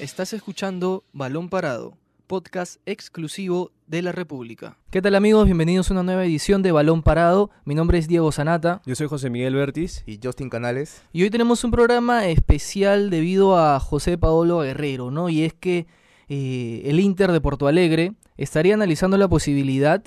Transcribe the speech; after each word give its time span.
Estás 0.00 0.32
escuchando 0.32 1.04
Balón 1.12 1.50
Parado, 1.50 1.92
podcast 2.26 2.80
exclusivo 2.86 3.70
de 3.86 4.00
la 4.00 4.12
República. 4.12 4.78
¿Qué 4.90 5.02
tal 5.02 5.14
amigos? 5.14 5.44
Bienvenidos 5.44 5.90
a 5.90 5.92
una 5.92 6.02
nueva 6.02 6.24
edición 6.24 6.62
de 6.62 6.72
Balón 6.72 7.02
Parado. 7.02 7.50
Mi 7.66 7.74
nombre 7.74 7.98
es 7.98 8.08
Diego 8.08 8.32
Sanata 8.32 8.80
Yo 8.86 8.94
soy 8.94 9.08
José 9.08 9.28
Miguel 9.28 9.54
Bertis. 9.56 10.02
y 10.06 10.18
Justin 10.22 10.48
Canales. 10.48 11.02
y 11.12 11.22
hoy 11.22 11.28
tenemos 11.28 11.64
un 11.64 11.70
programa 11.70 12.26
especial 12.28 13.10
debido 13.10 13.58
a 13.58 13.78
José 13.78 14.16
Paolo 14.16 14.60
Guerrero, 14.60 15.10
¿no? 15.10 15.28
Y 15.28 15.42
es 15.42 15.52
que 15.52 15.86
eh, 16.30 16.80
el 16.86 16.98
Inter 16.98 17.30
de 17.30 17.42
Porto 17.42 17.66
Alegre 17.66 18.14
estaría 18.38 18.72
analizando 18.72 19.18
la 19.18 19.28
posibilidad 19.28 20.02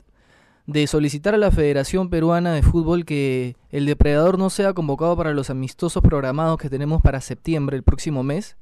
de 0.65 0.87
solicitar 0.87 1.35
a 1.35 1.37
la 1.37 1.51
Federación 1.51 2.09
Peruana 2.09 2.51
de 2.53 2.63
Fútbol 2.63 3.05
que 3.05 3.55
el 3.69 3.85
depredador 3.85 4.39
no 4.39 4.49
sea 4.49 4.73
convocado 4.73 5.15
para 5.15 5.33
los 5.33 5.51
amistosos 5.51 6.01
programados 6.01 6.57
que 6.57 6.71
tenemos 6.71 6.99
para 7.03 7.21
septiembre, 7.21 7.77
el 7.77 7.83
próximo 7.83 8.23
mes, 8.23 8.55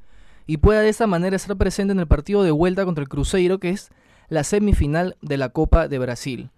y 0.47 0.57
pueda 0.57 0.81
de 0.81 0.89
esa 0.89 1.07
manera 1.07 1.35
estar 1.35 1.55
presente 1.57 1.93
en 1.93 1.99
el 1.99 2.07
partido 2.07 2.43
de 2.43 2.51
vuelta 2.51 2.85
contra 2.85 3.01
el 3.01 3.09
Cruzeiro, 3.09 3.59
que 3.59 3.69
es 3.69 3.89
la 4.29 4.43
semifinal 4.43 5.17
de 5.21 5.37
la 5.37 5.49
Copa 5.49 5.87
de 5.87 5.99
Brasil. 5.99 6.49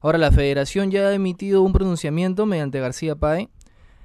Ahora, 0.00 0.18
la 0.18 0.32
Federación 0.32 0.90
ya 0.90 1.08
ha 1.08 1.14
emitido 1.14 1.62
un 1.62 1.72
pronunciamiento 1.72 2.44
mediante 2.44 2.80
García 2.80 3.16
Pae, 3.16 3.48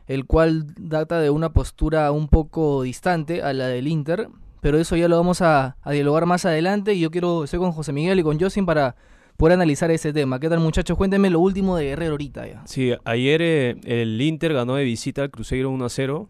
el 0.07 0.25
cual 0.25 0.73
data 0.77 1.19
de 1.19 1.29
una 1.29 1.51
postura 1.51 2.11
un 2.11 2.29
poco 2.29 2.83
distante 2.83 3.43
a 3.43 3.53
la 3.53 3.67
del 3.67 3.87
Inter, 3.87 4.29
pero 4.61 4.77
eso 4.79 4.95
ya 4.95 5.07
lo 5.07 5.17
vamos 5.17 5.41
a, 5.41 5.77
a 5.81 5.91
dialogar 5.91 6.25
más 6.25 6.45
adelante 6.45 6.93
y 6.93 7.01
yo 7.01 7.11
quiero, 7.11 7.43
estoy 7.43 7.59
con 7.59 7.71
José 7.71 7.93
Miguel 7.93 8.19
y 8.19 8.23
con 8.23 8.39
Josin 8.39 8.65
para 8.65 8.95
poder 9.39 9.53
analizar 9.53 9.89
ese 9.89 10.11
tema. 10.11 10.39
¿Qué 10.39 10.49
tal 10.49 10.59
muchachos? 10.59 10.97
Cuéntenme 10.97 11.29
lo 11.29 11.39
último 11.39 11.77
de 11.77 11.85
Guerrero 11.85 12.11
ahorita 12.11 12.45
ya. 12.45 12.61
Sí, 12.65 12.93
ayer 13.05 13.41
eh, 13.41 13.75
el 13.85 14.21
Inter 14.21 14.53
ganó 14.53 14.75
de 14.75 14.83
visita 14.83 15.21
al 15.21 15.31
Cruzeiro 15.31 15.71
1-0. 15.71 16.27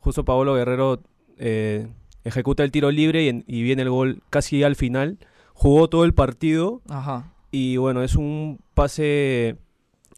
Justo 0.00 0.24
Paolo 0.24 0.54
Guerrero 0.54 1.02
eh, 1.36 1.86
ejecuta 2.26 2.62
el 2.64 2.70
tiro 2.70 2.90
libre 2.90 3.24
y, 3.24 3.28
en- 3.28 3.44
y 3.46 3.62
viene 3.62 3.82
el 3.82 3.90
gol 3.90 4.22
casi 4.30 4.62
al 4.62 4.76
final. 4.76 5.18
Jugó 5.54 5.88
todo 5.88 6.04
el 6.04 6.12
partido 6.14 6.82
Ajá. 6.88 7.32
y 7.50 7.76
bueno, 7.78 8.02
es 8.02 8.14
un 8.16 8.58
pase, 8.74 9.56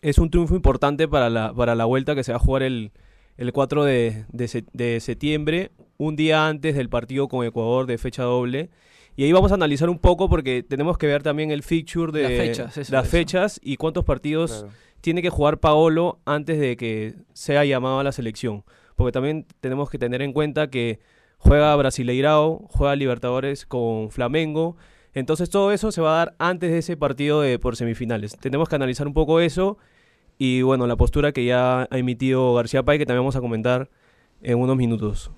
es 0.02 0.18
un 0.18 0.30
triunfo 0.30 0.56
importante 0.56 1.06
para 1.08 1.30
la, 1.30 1.52
para 1.54 1.74
la 1.74 1.84
vuelta 1.84 2.14
que 2.14 2.24
se 2.24 2.32
va 2.32 2.36
a 2.36 2.40
jugar 2.40 2.62
el, 2.62 2.90
el 3.36 3.52
4 3.52 3.84
de, 3.84 4.24
de 4.32 4.48
se- 4.48 4.64
de 4.72 4.98
septiembre, 5.00 5.70
un 5.96 6.16
día 6.16 6.48
antes 6.48 6.74
del 6.74 6.88
partido 6.88 7.28
con 7.28 7.44
Ecuador 7.46 7.86
de 7.86 7.98
fecha 7.98 8.22
doble. 8.24 8.70
Y 9.16 9.24
ahí 9.24 9.32
vamos 9.32 9.50
a 9.50 9.54
analizar 9.56 9.88
un 9.90 9.98
poco 9.98 10.28
porque 10.28 10.62
tenemos 10.62 10.96
que 10.96 11.08
ver 11.08 11.22
también 11.24 11.50
el 11.50 11.62
fixture 11.64 12.12
de 12.12 12.22
Las 12.22 12.32
fechas, 12.32 12.76
eso, 12.78 12.92
las 12.92 13.04
eso. 13.06 13.10
fechas 13.10 13.60
y 13.64 13.76
cuántos 13.76 14.04
partidos 14.04 14.64
tiene 15.00 15.22
que 15.22 15.30
jugar 15.30 15.58
Paolo 15.58 16.20
antes 16.24 16.58
de 16.60 16.76
que 16.76 17.14
sea 17.32 17.64
llamado 17.64 17.98
a 17.98 18.04
la 18.04 18.12
selección. 18.12 18.64
Porque 18.94 19.10
también 19.12 19.44
tenemos 19.60 19.90
que 19.90 19.98
tener 19.98 20.22
en 20.22 20.32
cuenta 20.32 20.70
que 20.70 21.00
juega 21.38 21.74
Brasileirao, 21.76 22.66
juega 22.70 22.96
Libertadores 22.96 23.66
con 23.66 24.10
Flamengo. 24.10 24.76
Entonces 25.14 25.50
todo 25.50 25.72
eso 25.72 25.90
se 25.90 26.00
va 26.00 26.14
a 26.14 26.18
dar 26.26 26.34
antes 26.38 26.70
de 26.70 26.78
ese 26.78 26.96
partido 26.96 27.40
de, 27.40 27.58
por 27.58 27.76
semifinales. 27.76 28.36
Tenemos 28.38 28.68
que 28.68 28.76
analizar 28.76 29.06
un 29.06 29.14
poco 29.14 29.40
eso 29.40 29.78
y 30.36 30.62
bueno, 30.62 30.86
la 30.86 30.96
postura 30.96 31.32
que 31.32 31.44
ya 31.44 31.82
ha 31.90 31.98
emitido 31.98 32.54
García 32.54 32.82
Pay 32.84 32.98
que 32.98 33.06
también 33.06 33.22
vamos 33.22 33.36
a 33.36 33.40
comentar 33.40 33.88
en 34.42 34.58
unos 34.58 34.76
minutos. 34.76 35.30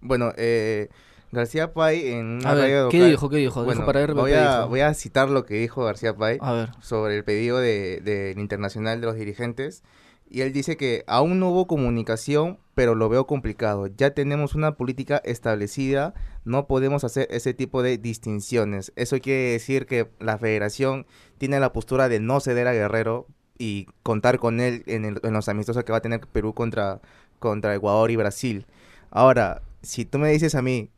Bueno, 0.00 0.32
eh, 0.36 0.88
García 1.32 1.72
Pay 1.72 2.08
en 2.12 2.26
una 2.26 2.50
A 2.50 2.54
ver, 2.54 2.62
radio 2.64 2.88
¿qué 2.90 2.98
local- 2.98 3.10
dijo? 3.10 3.28
¿Qué 3.30 3.36
dijo? 3.38 3.60
Dijo 3.62 3.64
Bueno, 3.64 3.84
para 3.86 4.06
voy, 4.12 4.32
a, 4.34 4.56
dijo. 4.58 4.68
voy 4.68 4.80
a 4.80 4.94
citar 4.94 5.28
lo 5.30 5.44
que 5.44 5.54
dijo 5.54 5.82
García 5.84 6.14
Pay 6.14 6.38
A 6.40 6.52
ver. 6.52 6.68
sobre 6.80 7.16
el 7.16 7.24
pedido 7.24 7.58
de- 7.58 8.00
del 8.02 8.38
Internacional 8.38 9.00
de 9.00 9.06
los 9.08 9.16
dirigentes. 9.16 9.82
Y 10.28 10.40
él 10.40 10.52
dice 10.52 10.76
que 10.76 11.04
aún 11.06 11.38
no 11.38 11.50
hubo 11.50 11.66
comunicación, 11.66 12.58
pero 12.74 12.94
lo 12.94 13.08
veo 13.08 13.26
complicado. 13.26 13.86
Ya 13.86 14.10
tenemos 14.10 14.54
una 14.54 14.72
política 14.76 15.22
establecida, 15.24 16.14
no 16.44 16.66
podemos 16.66 17.04
hacer 17.04 17.28
ese 17.30 17.54
tipo 17.54 17.82
de 17.82 17.96
distinciones. 17.98 18.92
Eso 18.96 19.18
quiere 19.20 19.52
decir 19.52 19.86
que 19.86 20.08
la 20.18 20.36
federación 20.38 21.06
tiene 21.38 21.60
la 21.60 21.72
postura 21.72 22.08
de 22.08 22.20
no 22.20 22.40
ceder 22.40 22.66
a 22.66 22.72
Guerrero 22.72 23.26
y 23.58 23.86
contar 24.02 24.38
con 24.38 24.60
él 24.60 24.82
en, 24.86 25.04
el- 25.04 25.20
en 25.22 25.32
los 25.32 25.48
amistosos 25.48 25.84
que 25.84 25.92
va 25.92 25.98
a 25.98 26.02
tener 26.02 26.20
Perú 26.26 26.54
contra, 26.54 27.00
contra 27.38 27.74
Ecuador 27.74 28.10
y 28.10 28.16
Brasil. 28.16 28.66
Ahora, 29.10 29.62
si 29.82 30.04
tú 30.04 30.18
me 30.18 30.30
dices 30.30 30.54
a 30.56 30.62
mí 30.62 30.90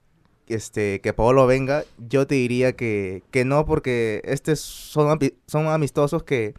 este, 0.46 1.00
que 1.02 1.12
Paolo 1.12 1.46
venga, 1.46 1.84
yo 1.98 2.26
te 2.26 2.34
diría 2.36 2.72
que, 2.72 3.22
que 3.30 3.44
no, 3.44 3.66
porque 3.66 4.22
estos 4.24 4.60
son, 4.60 5.18
son 5.46 5.66
amistosos 5.66 6.22
que, 6.22 6.54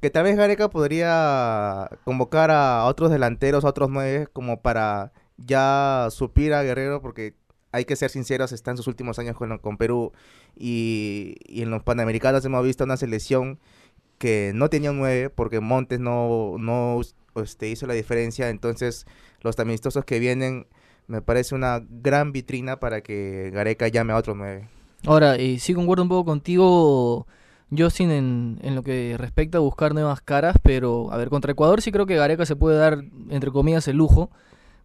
que 0.00 0.10
tal 0.10 0.24
vez 0.24 0.36
Gareca 0.36 0.70
podría 0.70 1.88
convocar 2.04 2.50
a 2.50 2.84
otros 2.84 3.10
delanteros, 3.10 3.64
a 3.64 3.68
otros 3.68 3.90
nueve, 3.90 4.28
como 4.32 4.60
para 4.60 5.12
ya 5.38 6.08
suplir 6.10 6.54
a 6.54 6.62
Guerrero, 6.62 7.00
porque 7.00 7.34
hay 7.72 7.84
que 7.84 7.96
ser 7.96 8.10
sinceros, 8.10 8.52
está 8.52 8.70
en 8.70 8.76
sus 8.76 8.86
últimos 8.86 9.18
años 9.18 9.36
con, 9.36 9.58
con 9.58 9.76
Perú 9.76 10.12
y, 10.56 11.36
y 11.46 11.62
en 11.62 11.70
los 11.70 11.82
Panamericanos 11.82 12.44
hemos 12.44 12.64
visto 12.64 12.84
una 12.84 12.96
selección 12.96 13.58
que 14.18 14.52
no 14.54 14.70
tenía 14.70 14.90
un 14.90 14.98
9 14.98 15.30
porque 15.30 15.60
Montes 15.60 16.00
no, 16.00 16.56
no 16.58 17.00
este, 17.36 17.68
hizo 17.68 17.86
la 17.86 17.94
diferencia, 17.94 18.48
entonces 18.48 19.06
los 19.42 19.58
amistosos 19.58 20.04
que 20.04 20.18
vienen 20.18 20.66
me 21.06 21.22
parece 21.22 21.54
una 21.54 21.82
gran 21.88 22.32
vitrina 22.32 22.80
para 22.80 23.00
que 23.00 23.50
Gareca 23.52 23.88
llame 23.88 24.12
a 24.12 24.16
otro 24.16 24.34
9. 24.34 24.68
Ahora, 25.04 25.36
eh, 25.36 25.58
sí 25.58 25.74
concuerdo 25.74 26.02
un 26.02 26.08
poco 26.08 26.24
contigo, 26.24 27.26
Justin, 27.76 28.10
en, 28.10 28.58
en 28.62 28.74
lo 28.74 28.82
que 28.82 29.16
respecta 29.18 29.58
a 29.58 29.60
buscar 29.60 29.92
nuevas 29.94 30.20
caras, 30.20 30.56
pero, 30.62 31.12
a 31.12 31.16
ver, 31.16 31.30
contra 31.30 31.52
Ecuador 31.52 31.82
sí 31.82 31.90
creo 31.92 32.06
que 32.06 32.16
Gareca 32.16 32.46
se 32.46 32.56
puede 32.56 32.78
dar, 32.78 33.02
entre 33.28 33.50
comillas, 33.50 33.88
el 33.88 33.96
lujo 33.96 34.30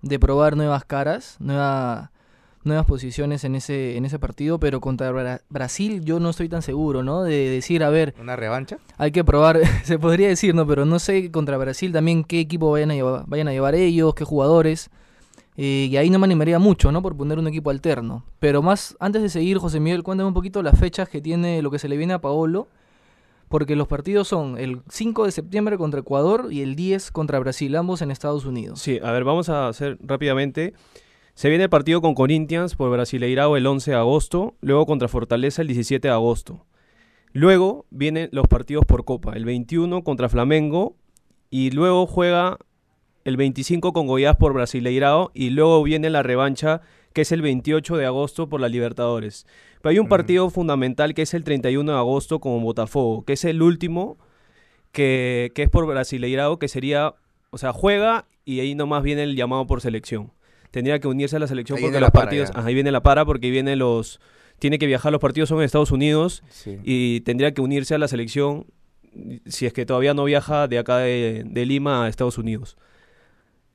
de 0.01 0.17
probar 0.19 0.55
nuevas 0.57 0.83
caras, 0.85 1.35
nueva- 1.39 2.11
nuevas 2.63 2.85
posiciones 2.85 3.43
en 3.43 3.55
ese, 3.55 3.97
en 3.97 4.05
ese 4.05 4.17
partido, 4.19 4.59
pero 4.59 4.81
contra 4.81 5.11
Bra- 5.11 5.41
Brasil 5.49 6.03
yo 6.03 6.19
no 6.19 6.29
estoy 6.31 6.49
tan 6.49 6.61
seguro, 6.63 7.03
¿no? 7.03 7.23
De 7.23 7.49
decir, 7.49 7.83
a 7.83 7.89
ver, 7.89 8.15
¿Una 8.19 8.35
revancha? 8.35 8.77
hay 8.97 9.11
que 9.11 9.23
probar, 9.23 9.59
se 9.83 9.99
podría 9.99 10.27
decir, 10.27 10.55
¿no? 10.55 10.65
Pero 10.67 10.85
no 10.85 10.97
sé 10.99 11.31
contra 11.31 11.57
Brasil 11.57 11.91
también 11.91 12.23
qué 12.23 12.39
equipo 12.39 12.71
vayan 12.71 12.91
a 12.91 12.95
llevar, 12.95 13.23
vayan 13.27 13.47
a 13.47 13.51
llevar 13.51 13.75
ellos, 13.75 14.13
qué 14.15 14.25
jugadores. 14.25 14.89
Eh, 15.57 15.89
y 15.91 15.97
ahí 15.97 16.09
no 16.09 16.19
me 16.19 16.25
animaría 16.25 16.59
mucho, 16.59 16.91
¿no? 16.91 17.01
Por 17.01 17.17
poner 17.17 17.37
un 17.37 17.47
equipo 17.47 17.69
alterno. 17.69 18.23
Pero 18.39 18.61
más, 18.61 18.95
antes 18.99 19.21
de 19.21 19.29
seguir, 19.29 19.57
José 19.57 19.79
Miguel, 19.79 20.03
cuéntame 20.03 20.27
un 20.27 20.33
poquito 20.33 20.63
las 20.63 20.79
fechas 20.79 21.09
que 21.09 21.21
tiene 21.21 21.61
lo 21.61 21.71
que 21.71 21.79
se 21.79 21.89
le 21.89 21.97
viene 21.97 22.13
a 22.13 22.21
Paolo. 22.21 22.67
Porque 23.49 23.75
los 23.75 23.87
partidos 23.87 24.29
son 24.29 24.57
el 24.57 24.81
5 24.89 25.25
de 25.25 25.31
septiembre 25.31 25.77
contra 25.77 25.99
Ecuador 25.99 26.47
y 26.51 26.61
el 26.61 26.77
10 26.77 27.11
contra 27.11 27.37
Brasil, 27.37 27.75
ambos 27.75 28.01
en 28.01 28.09
Estados 28.09 28.45
Unidos. 28.45 28.79
Sí, 28.79 28.99
a 29.03 29.11
ver, 29.11 29.25
vamos 29.25 29.49
a 29.49 29.67
hacer 29.67 29.97
rápidamente. 30.01 30.73
Se 31.33 31.49
viene 31.49 31.65
el 31.65 31.69
partido 31.69 32.01
con 32.01 32.15
Corinthians 32.15 32.75
por 32.75 32.89
Brasileirao 32.91 33.57
el 33.57 33.67
11 33.67 33.91
de 33.91 33.97
agosto, 33.97 34.55
luego 34.61 34.85
contra 34.85 35.09
Fortaleza 35.09 35.61
el 35.61 35.67
17 35.67 36.07
de 36.07 36.13
agosto. 36.13 36.65
Luego 37.33 37.85
vienen 37.89 38.29
los 38.31 38.47
partidos 38.47 38.85
por 38.85 39.03
Copa, 39.05 39.33
el 39.33 39.43
21 39.43 40.03
contra 40.03 40.29
Flamengo 40.29 40.95
y 41.49 41.71
luego 41.71 42.05
juega 42.05 42.57
el 43.25 43.37
25 43.37 43.93
con 43.93 44.07
Goiás 44.07 44.35
por 44.35 44.53
Brasileirao 44.53 45.31
y 45.33 45.49
luego 45.51 45.81
viene 45.83 46.09
la 46.09 46.23
revancha 46.23 46.81
que 47.13 47.21
es 47.21 47.31
el 47.31 47.41
28 47.41 47.97
de 47.97 48.05
agosto 48.05 48.47
por 48.47 48.61
la 48.61 48.69
Libertadores. 48.69 49.45
Pero 49.81 49.91
hay 49.91 49.99
un 49.99 50.05
Mm. 50.05 50.09
partido 50.09 50.49
fundamental 50.49 51.13
que 51.13 51.23
es 51.23 51.33
el 51.33 51.43
31 51.43 51.91
de 51.91 51.97
agosto 51.97 52.39
con 52.39 52.61
Botafogo, 52.63 53.23
que 53.25 53.33
es 53.33 53.43
el 53.45 53.61
último 53.61 54.17
que, 54.91 55.51
que 55.55 55.63
es 55.63 55.69
por 55.69 55.85
Brasileirao, 55.85 56.57
que 56.59 56.67
sería, 56.67 57.15
o 57.49 57.57
sea, 57.57 57.73
juega 57.73 58.25
y 58.45 58.59
ahí 58.59 58.75
nomás 58.75 59.03
viene 59.03 59.23
el 59.23 59.35
llamado 59.35 59.67
por 59.67 59.81
selección. 59.81 60.31
Tendría 60.71 60.99
que 60.99 61.07
unirse 61.07 61.35
a 61.35 61.39
la 61.39 61.47
selección 61.47 61.77
Ahí 61.77 61.83
porque 61.83 61.99
los 61.99 62.11
partidos, 62.11 62.49
ajá, 62.55 62.67
ahí 62.67 62.73
viene 62.73 62.91
la 62.91 63.03
para 63.03 63.25
porque 63.25 63.49
viene 63.51 63.75
los 63.75 64.19
tiene 64.59 64.77
que 64.77 64.85
viajar, 64.85 65.11
los 65.11 65.19
partidos 65.21 65.49
son 65.49 65.57
en 65.57 65.63
Estados 65.65 65.91
Unidos 65.91 66.43
Sí. 66.49 66.77
y 66.83 67.21
tendría 67.21 67.51
que 67.53 67.61
unirse 67.61 67.95
a 67.95 67.97
la 67.97 68.07
selección 68.07 68.65
si 69.45 69.65
es 69.65 69.73
que 69.73 69.85
todavía 69.85 70.13
no 70.13 70.23
viaja 70.23 70.67
de 70.67 70.77
acá 70.77 70.99
de, 70.99 71.43
de 71.45 71.65
Lima 71.65 72.05
a 72.05 72.07
Estados 72.09 72.37
Unidos. 72.37 72.77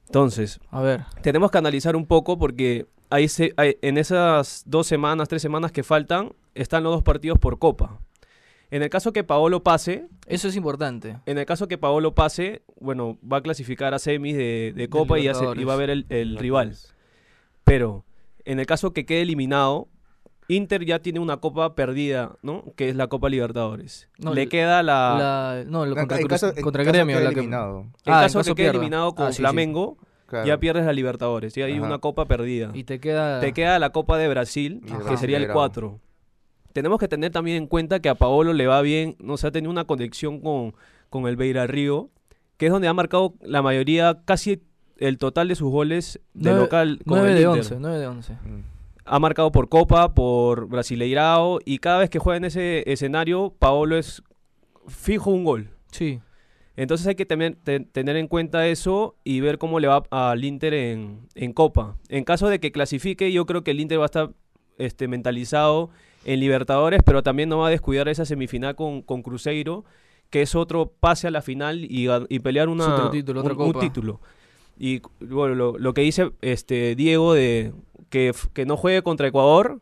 Entonces, 0.07 0.61
A 0.71 0.81
ver, 0.83 1.05
tenemos 1.23 1.51
que 1.51 1.59
analizar 1.59 1.97
un 1.97 2.07
poco 2.07 2.39
porque 2.39 2.87
ahí 3.11 3.29
se, 3.29 3.53
hay- 3.57 3.77
en 3.83 3.99
esas 3.99 4.63
dos 4.67 4.87
semanas, 4.87 5.29
tres 5.29 5.43
semanas 5.43 5.73
que 5.73 5.83
faltan, 5.83 6.33
están 6.55 6.83
los 6.85 6.93
dos 6.95 7.03
partidos 7.03 7.39
por 7.39 7.59
Copa. 7.59 7.99
En 8.71 8.83
el 8.83 8.91
caso 8.91 9.13
que 9.13 9.23
Paolo 9.23 9.63
pase, 9.63 10.07
eso 10.27 10.49
es 10.49 10.57
importante. 10.57 11.17
en 11.27 11.39
el 11.39 11.47
caso 11.47 11.69
que 11.69 11.79
Paolo 11.79 12.15
pase, 12.15 12.63
bueno, 12.81 13.17
va 13.31 13.37
a 13.39 13.41
clasificar 13.43 13.95
a 13.95 13.99
semis 14.01 14.37
de, 14.37 14.73
de 14.75 14.89
Copa 14.89 15.19
y 15.21 15.65
va 15.65 15.75
a 15.75 15.77
ver 15.77 15.91
el, 15.91 16.07
el 16.09 16.37
rival. 16.37 16.75
Pero 17.65 18.05
en 18.45 18.59
el 18.61 18.67
caso 18.67 18.93
que 18.93 19.07
quede 19.07 19.23
eliminado, 19.23 19.89
Inter 20.49 20.85
ya 20.85 21.01
tiene 21.01 21.19
una 21.21 21.39
copa 21.39 21.75
perdida, 21.75 22.37
¿no? 22.43 22.65
Que 22.77 22.89
es 22.89 22.97
la 22.97 23.09
Copa 23.09 23.29
Libertadores. 23.29 24.09
No, 24.19 24.33
Le 24.33 24.49
queda 24.49 24.83
la... 24.83 25.17
La- 25.19 25.65
no, 25.67 25.85
lo 25.87 25.97
contra, 25.97 26.19
Cruz- 26.19 26.29
caso- 26.29 26.53
en 26.57 26.63
contra 26.63 26.85
caso 26.85 26.93
Gremio. 26.95 27.17
quede 27.17 27.25
la 27.25 27.31
que- 27.31 27.41
eliminado, 27.41 27.87
Ah, 28.07 28.23
caso 28.23 28.39
que 28.39 28.45
caso 28.45 28.55
quede 28.55 28.65
pierda. 28.67 28.71
eliminado 28.79 29.15
con 29.15 29.27
Ah, 29.27 29.31
sí, 29.33 29.37
sí. 29.37 29.43
Flamengo, 29.43 29.99
claro. 30.27 30.47
ya 30.47 30.59
pierdes 30.59 30.85
la 30.87 30.93
Libertadores. 30.93 31.55
Ya 31.55 31.65
hay 31.65 31.75
Ajá. 31.79 31.83
una 31.87 31.99
copa 31.99 32.27
perdida. 32.27 32.71
Y 32.75 32.85
te 32.85 33.01
queda... 33.01 33.41
Te 33.41 33.53
queda 33.53 33.79
la 33.81 33.91
Copa 33.91 34.19
de 34.19 34.29
Brasil, 34.29 34.83
Y 34.87 34.93
el 34.93 34.99
que 34.99 35.17
sería 35.17 35.39
el 35.39 35.47
Brasileirao. 35.47 35.55
4. 35.55 36.01
Tenemos 36.73 37.01
que 37.01 37.09
tener 37.09 37.33
también 37.33 37.57
en 37.57 37.67
cuenta 37.67 38.01
que 38.01 38.09
a 38.09 38.15
Paolo 38.15 38.53
le 38.53 38.67
va 38.67 38.81
bien, 38.83 39.17
no 39.19 39.37
sé, 39.39 39.47
ha 39.49 39.51
tenido 39.51 39.71
una 39.73 39.85
conexión 39.85 40.41
con, 40.41 40.75
con 41.11 41.27
el 41.27 41.37
Beira 41.37 41.67
Río, 41.67 42.11
que 42.59 42.67
es 42.67 42.73
donde 42.73 42.87
ha 42.87 42.95
marcado 42.95 43.35
la 43.43 43.63
mayoría, 43.63 44.21
casi 44.25 44.63
el 44.99 45.19
total 45.19 45.49
de 45.49 45.55
sus 45.57 45.71
goles 45.71 46.21
de 46.35 46.53
local 46.55 47.01
con 47.07 47.19
9 47.19 47.29
el 47.31 47.35
de 47.35 47.41
Inter. 47.43 47.59
11, 47.63 47.77
9 47.81 47.99
de 47.99 48.07
11. 48.07 48.33
Mm. 48.35 48.76
Ha 49.07 49.19
marcado 49.19 49.53
por 49.53 49.69
Copa, 49.69 50.15
por 50.15 50.69
Brasileirao, 50.69 51.61
y 51.65 51.79
cada 51.79 51.99
vez 51.99 52.11
que 52.11 52.19
juega 52.19 52.37
en 52.37 52.45
ese 52.45 52.83
escenario, 52.91 53.55
Paolo 53.59 53.97
es 53.97 54.23
fijo 54.89 55.31
un 55.31 55.45
gol. 55.45 55.71
Sí. 55.91 56.21
Entonces 56.77 57.07
hay 57.07 57.15
que 57.15 57.25
tener, 57.25 57.57
tener 57.57 58.17
en 58.17 58.29
cuenta 58.29 58.67
eso 58.67 59.17
y 59.25 59.41
ver 59.41 59.57
cómo 59.57 59.81
le 59.81 59.89
va 59.89 60.03
al 60.11 60.45
Inter 60.45 60.75
en, 60.75 61.27
en, 61.35 61.55
Copa. 61.55 61.97
En 62.09 62.25
caso 62.25 62.49
de 62.49 62.61
que 62.61 62.71
clasifique, 62.71 63.33
yo 63.33 63.47
creo 63.47 63.65
que 63.65 63.71
el 63.71 63.81
Inter 63.81 63.99
va 63.99 64.05
a 64.05 64.07
estar 64.07 64.31
este, 64.77 65.09
mentalizado 65.09 65.89
en 66.27 66.41
Libertadores, 66.41 67.01
pero 67.03 67.23
también 67.23 67.49
no 67.49 67.59
va 67.59 67.69
a 67.69 67.71
descuidar 67.71 68.09
esa 68.09 68.27
semifinal 68.27 68.75
con, 68.75 69.01
con 69.01 69.23
Cruzeiro, 69.23 69.85
que 70.29 70.43
es 70.43 70.55
otro 70.55 70.93
pase 71.01 71.29
a 71.29 71.31
la 71.31 71.41
final 71.41 71.85
y, 71.85 72.09
y 72.29 72.39
pelear 72.41 72.69
una, 72.69 73.11
título, 73.11 73.43
un, 73.43 73.79
título. 73.79 74.21
Y 74.79 75.01
bueno, 75.21 75.55
lo, 75.55 75.79
lo, 75.79 75.95
que 75.95 76.03
dice 76.03 76.33
este 76.43 76.95
Diego 76.95 77.33
de 77.33 77.73
que, 78.11 78.33
que 78.53 78.67
no 78.67 78.77
juegue 78.77 79.03
contra 79.03 79.29
Ecuador, 79.29 79.81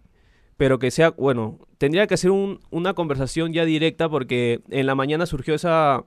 pero 0.56 0.78
que 0.78 0.90
sea, 0.90 1.10
bueno, 1.10 1.58
tendría 1.78 2.06
que 2.06 2.16
ser 2.16 2.30
un, 2.30 2.60
una 2.70 2.94
conversación 2.94 3.52
ya 3.52 3.64
directa 3.64 4.08
porque 4.08 4.60
en 4.70 4.86
la 4.86 4.94
mañana 4.94 5.26
surgió 5.26 5.54
esa, 5.54 6.04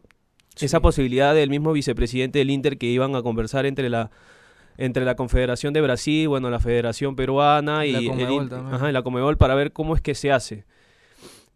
esa 0.59 0.81
posibilidad 0.81 1.35
del 1.35 1.49
mismo 1.49 1.73
vicepresidente 1.73 2.39
del 2.39 2.49
Inter 2.49 2.77
que 2.77 2.87
iban 2.87 3.15
a 3.15 3.21
conversar 3.21 3.65
entre 3.65 3.89
la 3.89 4.09
entre 4.79 5.05
la 5.05 5.15
Confederación 5.15 5.73
de 5.73 5.81
Brasil, 5.81 6.27
bueno, 6.27 6.51
la 6.51 6.59
Federación 6.59 7.15
Peruana 7.15 7.87
y, 7.87 7.93
la 7.93 8.11
Comebol, 8.11 8.49
ajá, 8.53 8.91
la 8.91 9.01
Comebol 9.01 9.35
para 9.35 9.55
ver 9.55 9.73
cómo 9.73 9.95
es 9.95 10.01
que 10.01 10.13
se 10.13 10.31
hace. 10.31 10.65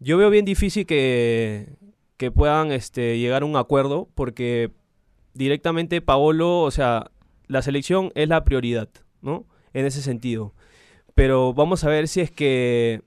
Yo 0.00 0.18
veo 0.18 0.28
bien 0.28 0.44
difícil 0.44 0.86
que, 0.86 1.68
que 2.16 2.32
puedan 2.32 2.72
este, 2.72 3.18
llegar 3.18 3.42
a 3.42 3.46
un 3.46 3.54
acuerdo 3.54 4.08
porque 4.16 4.72
directamente 5.34 6.00
Paolo, 6.00 6.62
o 6.62 6.70
sea, 6.72 7.12
la 7.46 7.62
selección 7.62 8.10
es 8.16 8.28
la 8.28 8.42
prioridad, 8.42 8.88
¿no? 9.20 9.46
En 9.74 9.86
ese 9.86 10.02
sentido. 10.02 10.54
Pero 11.14 11.52
vamos 11.52 11.84
a 11.84 11.88
ver 11.88 12.08
si 12.08 12.20
es 12.20 12.30
que 12.30 13.02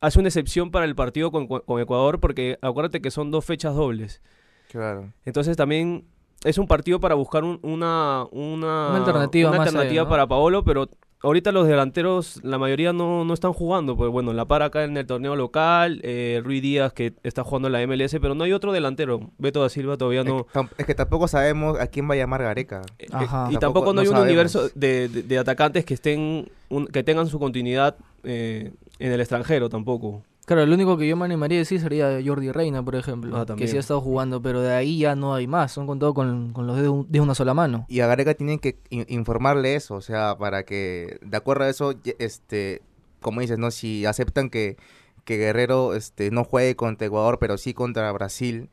hace 0.00 0.18
una 0.18 0.28
excepción 0.28 0.70
para 0.70 0.86
el 0.86 0.94
partido 0.94 1.30
con, 1.30 1.46
con 1.46 1.80
Ecuador 1.80 2.20
porque 2.20 2.58
acuérdate 2.62 3.00
que 3.00 3.10
son 3.10 3.30
dos 3.30 3.44
fechas 3.44 3.74
dobles. 3.74 4.22
Claro. 4.70 5.12
Entonces 5.24 5.56
también 5.56 6.06
es 6.44 6.58
un 6.58 6.66
partido 6.66 7.00
para 7.00 7.14
buscar 7.14 7.44
una, 7.44 8.26
una, 8.30 8.96
alternativa, 8.96 9.50
alternativa 9.50 10.08
para 10.08 10.26
Paolo, 10.26 10.64
pero 10.64 10.88
ahorita 11.22 11.52
los 11.52 11.66
delanteros, 11.66 12.40
la 12.42 12.58
mayoría 12.58 12.92
no, 12.92 13.24
no 13.24 13.34
están 13.34 13.52
jugando. 13.52 13.96
Pues 13.96 14.10
bueno, 14.10 14.32
La 14.32 14.46
Para 14.46 14.66
acá 14.66 14.84
en 14.84 14.96
el 14.96 15.06
torneo 15.06 15.36
local, 15.36 16.00
eh, 16.02 16.40
Rui 16.44 16.60
Díaz 16.60 16.92
que 16.92 17.14
está 17.22 17.44
jugando 17.44 17.68
en 17.68 17.72
la 17.72 17.86
MLS, 17.86 18.16
pero 18.20 18.34
no 18.34 18.44
hay 18.44 18.52
otro 18.52 18.72
delantero. 18.72 19.30
Beto 19.38 19.62
da 19.62 19.68
Silva 19.68 19.96
todavía 19.96 20.24
no. 20.24 20.46
Es 20.78 20.86
que, 20.86 20.94
tampoco 20.94 21.28
sabemos 21.28 21.78
a 21.78 21.86
quién 21.86 22.08
va 22.08 22.14
a 22.14 22.18
llamar 22.18 22.42
Gareca. 22.42 22.82
Eh, 22.98 23.06
eh, 23.12 23.26
y 23.50 23.56
tampoco, 23.56 23.92
no 23.92 24.00
hay 24.00 24.08
un 24.08 24.16
universo 24.16 24.68
de, 24.74 25.08
de, 25.08 25.38
atacantes 25.38 25.84
que 25.84 25.94
estén 25.94 26.50
que 26.92 27.02
tengan 27.02 27.26
su 27.26 27.38
continuidad 27.38 27.96
en 28.24 28.72
el 28.98 29.20
extranjero 29.20 29.68
tampoco. 29.68 30.22
Claro, 30.50 30.64
el 30.64 30.72
único 30.72 30.98
que 30.98 31.06
yo 31.06 31.14
me 31.14 31.26
animaría 31.26 31.58
a 31.58 31.60
decir 31.60 31.80
sería 31.80 32.18
Jordi 32.26 32.50
Reina, 32.50 32.84
por 32.84 32.96
ejemplo, 32.96 33.36
ah, 33.36 33.46
que 33.54 33.68
sí 33.68 33.76
ha 33.76 33.78
estado 33.78 34.00
jugando, 34.00 34.42
pero 34.42 34.60
de 34.60 34.72
ahí 34.72 34.98
ya 34.98 35.14
no 35.14 35.32
hay 35.32 35.46
más, 35.46 35.70
son 35.70 35.86
contados 35.86 36.12
con, 36.12 36.52
con 36.52 36.66
los 36.66 36.76
dedos 36.76 37.06
de 37.08 37.20
una 37.20 37.36
sola 37.36 37.54
mano. 37.54 37.86
Y 37.88 38.00
a 38.00 38.08
Gareca 38.08 38.34
tienen 38.34 38.58
que 38.58 38.80
informarle 38.90 39.76
eso, 39.76 39.94
o 39.94 40.00
sea, 40.00 40.36
para 40.36 40.64
que, 40.64 41.20
de 41.22 41.36
acuerdo 41.36 41.66
a 41.66 41.68
eso, 41.68 41.94
este, 42.18 42.82
como 43.20 43.42
dices, 43.42 43.60
¿no? 43.60 43.70
Si 43.70 44.06
aceptan 44.06 44.50
que, 44.50 44.76
que 45.24 45.36
Guerrero 45.36 45.94
este, 45.94 46.32
no 46.32 46.42
juegue 46.42 46.74
contra 46.74 47.06
Ecuador, 47.06 47.38
pero 47.38 47.56
sí 47.56 47.72
contra 47.72 48.10
Brasil, 48.10 48.70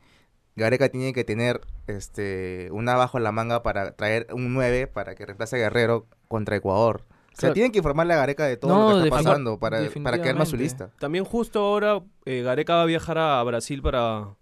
Gareca 0.56 0.88
tiene 0.88 1.12
que 1.12 1.22
tener 1.22 1.60
este, 1.86 2.70
una 2.72 2.96
bajo 2.96 3.18
en 3.18 3.22
la 3.22 3.30
manga 3.30 3.62
para 3.62 3.92
traer 3.92 4.26
un 4.32 4.52
9 4.52 4.88
para 4.88 5.14
que 5.14 5.26
reemplace 5.26 5.54
a 5.54 5.58
Guerrero 5.60 6.08
contra 6.26 6.56
Ecuador. 6.56 7.04
O 7.38 7.40
sea, 7.40 7.52
tienen 7.52 7.70
que 7.70 7.78
informarle 7.78 8.14
a 8.14 8.16
Gareca 8.16 8.46
de 8.46 8.56
todo 8.56 8.96
lo 8.96 9.02
que 9.02 9.08
está 9.08 9.22
pasando 9.22 9.58
para, 9.60 9.80
para 10.02 10.20
que 10.20 10.34
más 10.34 10.48
su 10.48 10.56
lista. 10.56 10.90
También 10.98 11.24
justo 11.24 11.60
ahora 11.60 12.02
eh, 12.24 12.42
Gareca 12.42 12.74
va 12.74 12.82
a 12.82 12.86
viajar 12.86 13.16
a 13.16 13.42
Brasil 13.44 13.80
para, 13.80 14.34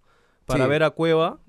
para 0.45 0.65
ver 0.67 0.83
a 0.83 0.89
Cueva. 0.89 1.39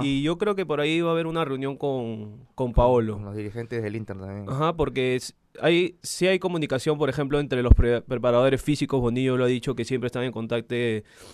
Y 0.00 0.22
yo 0.22 0.38
creo 0.38 0.54
que 0.54 0.64
por 0.64 0.80
ahí 0.80 1.00
va 1.02 1.10
a 1.10 1.12
haber 1.12 1.26
una 1.26 1.44
reunión 1.44 1.76
con, 1.76 2.46
con 2.54 2.72
Paolo. 2.72 3.18
los 3.18 3.36
dirigentes 3.36 3.82
del 3.82 3.94
Inter 3.94 4.18
también. 4.18 4.48
Ajá, 4.48 4.72
porque 4.72 5.20
hay, 5.60 5.96
sí 6.02 6.26
hay 6.26 6.38
comunicación, 6.38 6.98
por 6.98 7.08
ejemplo, 7.08 7.40
entre 7.40 7.62
los 7.62 7.74
preparadores 7.74 8.62
físicos. 8.62 9.00
Bonillo 9.00 9.36
lo 9.36 9.44
ha 9.44 9.48
dicho 9.48 9.74
que 9.74 9.84
siempre 9.84 10.06
están 10.06 10.24
en 10.24 10.32
contacto 10.32 10.74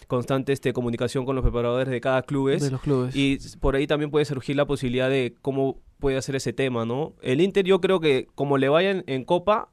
constante 0.06 0.52
este, 0.52 0.72
comunicación 0.72 1.24
con 1.24 1.36
los 1.36 1.42
preparadores 1.42 1.88
de 1.88 2.00
cada 2.00 2.22
club. 2.22 2.58
De 2.58 2.70
los 2.70 2.80
clubes. 2.80 3.16
Y 3.16 3.38
por 3.60 3.76
ahí 3.76 3.86
también 3.86 4.10
puede 4.10 4.24
surgir 4.24 4.56
la 4.56 4.66
posibilidad 4.66 5.08
de 5.08 5.34
cómo 5.42 5.78
puede 5.98 6.16
hacer 6.16 6.36
ese 6.36 6.52
tema, 6.52 6.84
¿no? 6.84 7.14
El 7.22 7.40
Inter 7.40 7.64
yo 7.64 7.80
creo 7.80 8.00
que 8.00 8.28
como 8.34 8.58
le 8.58 8.68
vayan 8.68 9.04
en 9.06 9.24
Copa... 9.24 9.68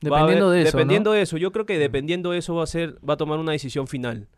Dependiendo 0.00 0.50
de 0.50 0.62
eso, 0.62 0.76
Dependiendo 0.76 1.12
de 1.12 1.22
eso, 1.22 1.36
yo 1.36 1.52
creo 1.52 1.66
que 1.66 1.78
dependiendo 1.78 2.30
de 2.30 2.38
eso 2.38 2.54
va 2.54 2.64
a 2.64 2.66
ser, 2.66 2.96
va 3.08 3.14
a 3.14 3.16
tomar 3.16 3.38
una 3.38 3.52
decisión 3.52 3.86
final. 3.86 4.28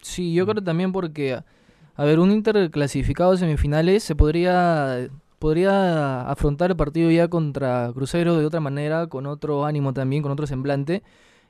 Sí, 0.00 0.32
yo 0.32 0.46
creo 0.46 0.62
también 0.62 0.92
porque, 0.92 1.34
a 1.34 2.04
ver, 2.04 2.20
un 2.20 2.30
Inter 2.30 2.70
clasificado 2.70 3.32
a 3.32 3.36
semifinales 3.36 4.04
se 4.04 4.14
podría 4.14 5.08
podría 5.38 6.22
afrontar 6.22 6.70
el 6.70 6.76
partido 6.76 7.10
ya 7.10 7.28
contra 7.28 7.90
Cruzeiro 7.94 8.36
de 8.36 8.46
otra 8.46 8.60
manera, 8.60 9.06
con 9.06 9.26
otro 9.26 9.64
ánimo 9.64 9.92
también, 9.92 10.22
con 10.22 10.32
otro 10.32 10.46
semblante. 10.46 11.02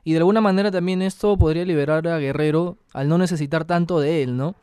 Y 0.04 0.12
de 0.12 0.18
alguna 0.18 0.40
manera 0.40 0.70
también 0.70 1.02
esto 1.02 1.36
podría 1.36 1.64
liberar 1.64 2.06
a 2.08 2.18
Guerrero 2.18 2.78
al 2.92 3.08
no 3.08 3.18
necesitar 3.18 3.64
tanto 3.64 4.00
de 4.00 4.22
él, 4.22 4.36
¿no? 4.36 4.54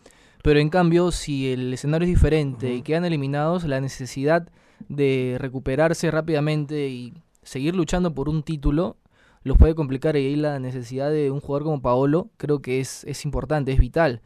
Pero 0.43 0.59
en 0.59 0.69
cambio, 0.69 1.11
si 1.11 1.51
el 1.51 1.73
escenario 1.73 2.05
es 2.07 2.13
diferente 2.13 2.73
y 2.73 2.81
quedan 2.81 3.05
eliminados, 3.05 3.63
la 3.63 3.81
necesidad 3.81 4.47
de 4.89 5.37
recuperarse 5.39 6.11
rápidamente 6.11 6.87
y 6.89 7.13
seguir 7.43 7.75
luchando 7.75 8.13
por 8.13 8.29
un 8.29 8.43
título 8.43 8.97
los 9.43 9.57
puede 9.57 9.75
complicar 9.75 10.17
y 10.17 10.25
ahí 10.25 10.35
la 10.35 10.59
necesidad 10.59 11.11
de 11.11 11.29
un 11.29 11.39
jugador 11.39 11.63
como 11.63 11.81
Paolo 11.81 12.29
creo 12.37 12.61
que 12.61 12.79
es, 12.79 13.03
es 13.05 13.25
importante, 13.25 13.71
es 13.71 13.79
vital. 13.79 14.21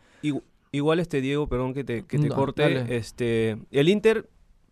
Igual 0.72 1.00
este 1.00 1.20
Diego, 1.20 1.48
perdón 1.48 1.74
que 1.74 1.84
te, 1.84 2.04
que 2.04 2.20
te 2.20 2.30
corte, 2.30 2.96
este 2.96 3.58
el 3.72 3.90
Inter, 3.90 4.30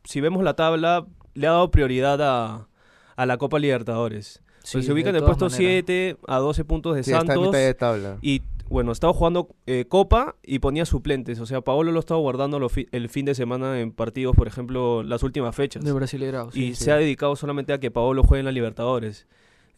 si 0.07 0.21
vemos 0.21 0.43
la 0.43 0.55
tabla, 0.55 1.05
le 1.33 1.47
ha 1.47 1.51
dado 1.51 1.69
prioridad 1.69 2.21
a, 2.21 2.67
a 3.15 3.25
la 3.25 3.37
Copa 3.37 3.59
Libertadores. 3.59 4.41
Pues 4.71 4.85
se 4.85 4.91
ubica 4.91 5.09
en 5.09 5.15
el 5.15 5.23
puesto 5.23 5.49
7 5.49 6.17
a 6.27 6.37
12 6.37 6.65
puntos 6.65 6.95
de 6.95 7.03
Santos. 7.03 7.51
de 7.51 7.73
tabla. 7.73 8.17
Y 8.21 8.41
bueno, 8.69 8.91
estaba 8.91 9.13
jugando 9.13 9.49
eh, 9.65 9.85
Copa 9.87 10.35
y 10.43 10.59
ponía 10.59 10.85
suplentes. 10.85 11.39
O 11.39 11.45
sea, 11.45 11.61
Paolo 11.61 11.91
lo 11.91 11.99
estaba 11.99 12.19
guardando 12.19 12.59
el 12.91 13.09
fin 13.09 13.25
de 13.25 13.35
semana 13.35 13.79
en 13.79 13.91
partidos, 13.91 14.35
por 14.35 14.47
ejemplo, 14.47 15.03
las 15.03 15.23
últimas 15.23 15.55
fechas. 15.55 15.83
De 15.83 15.91
Brasileirao. 15.93 16.49
y 16.53 16.75
se 16.75 16.91
ha 16.91 16.97
dedicado 16.97 17.35
solamente 17.35 17.71
a 17.73 17.79
que 17.79 17.91
Paolo 17.91 18.23
juegue 18.23 18.39
en 18.39 18.45
la 18.45 18.51
Libertadores. 18.51 19.27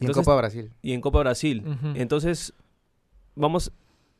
y 0.00 0.06
en 0.06 0.12
Copa 0.12 0.34
Brasil. 0.36 0.72
Y 0.82 0.92
en 0.92 1.00
Copa 1.00 1.20
Brasil. 1.20 1.64
Entonces, 1.94 2.52
vamos. 3.34 3.72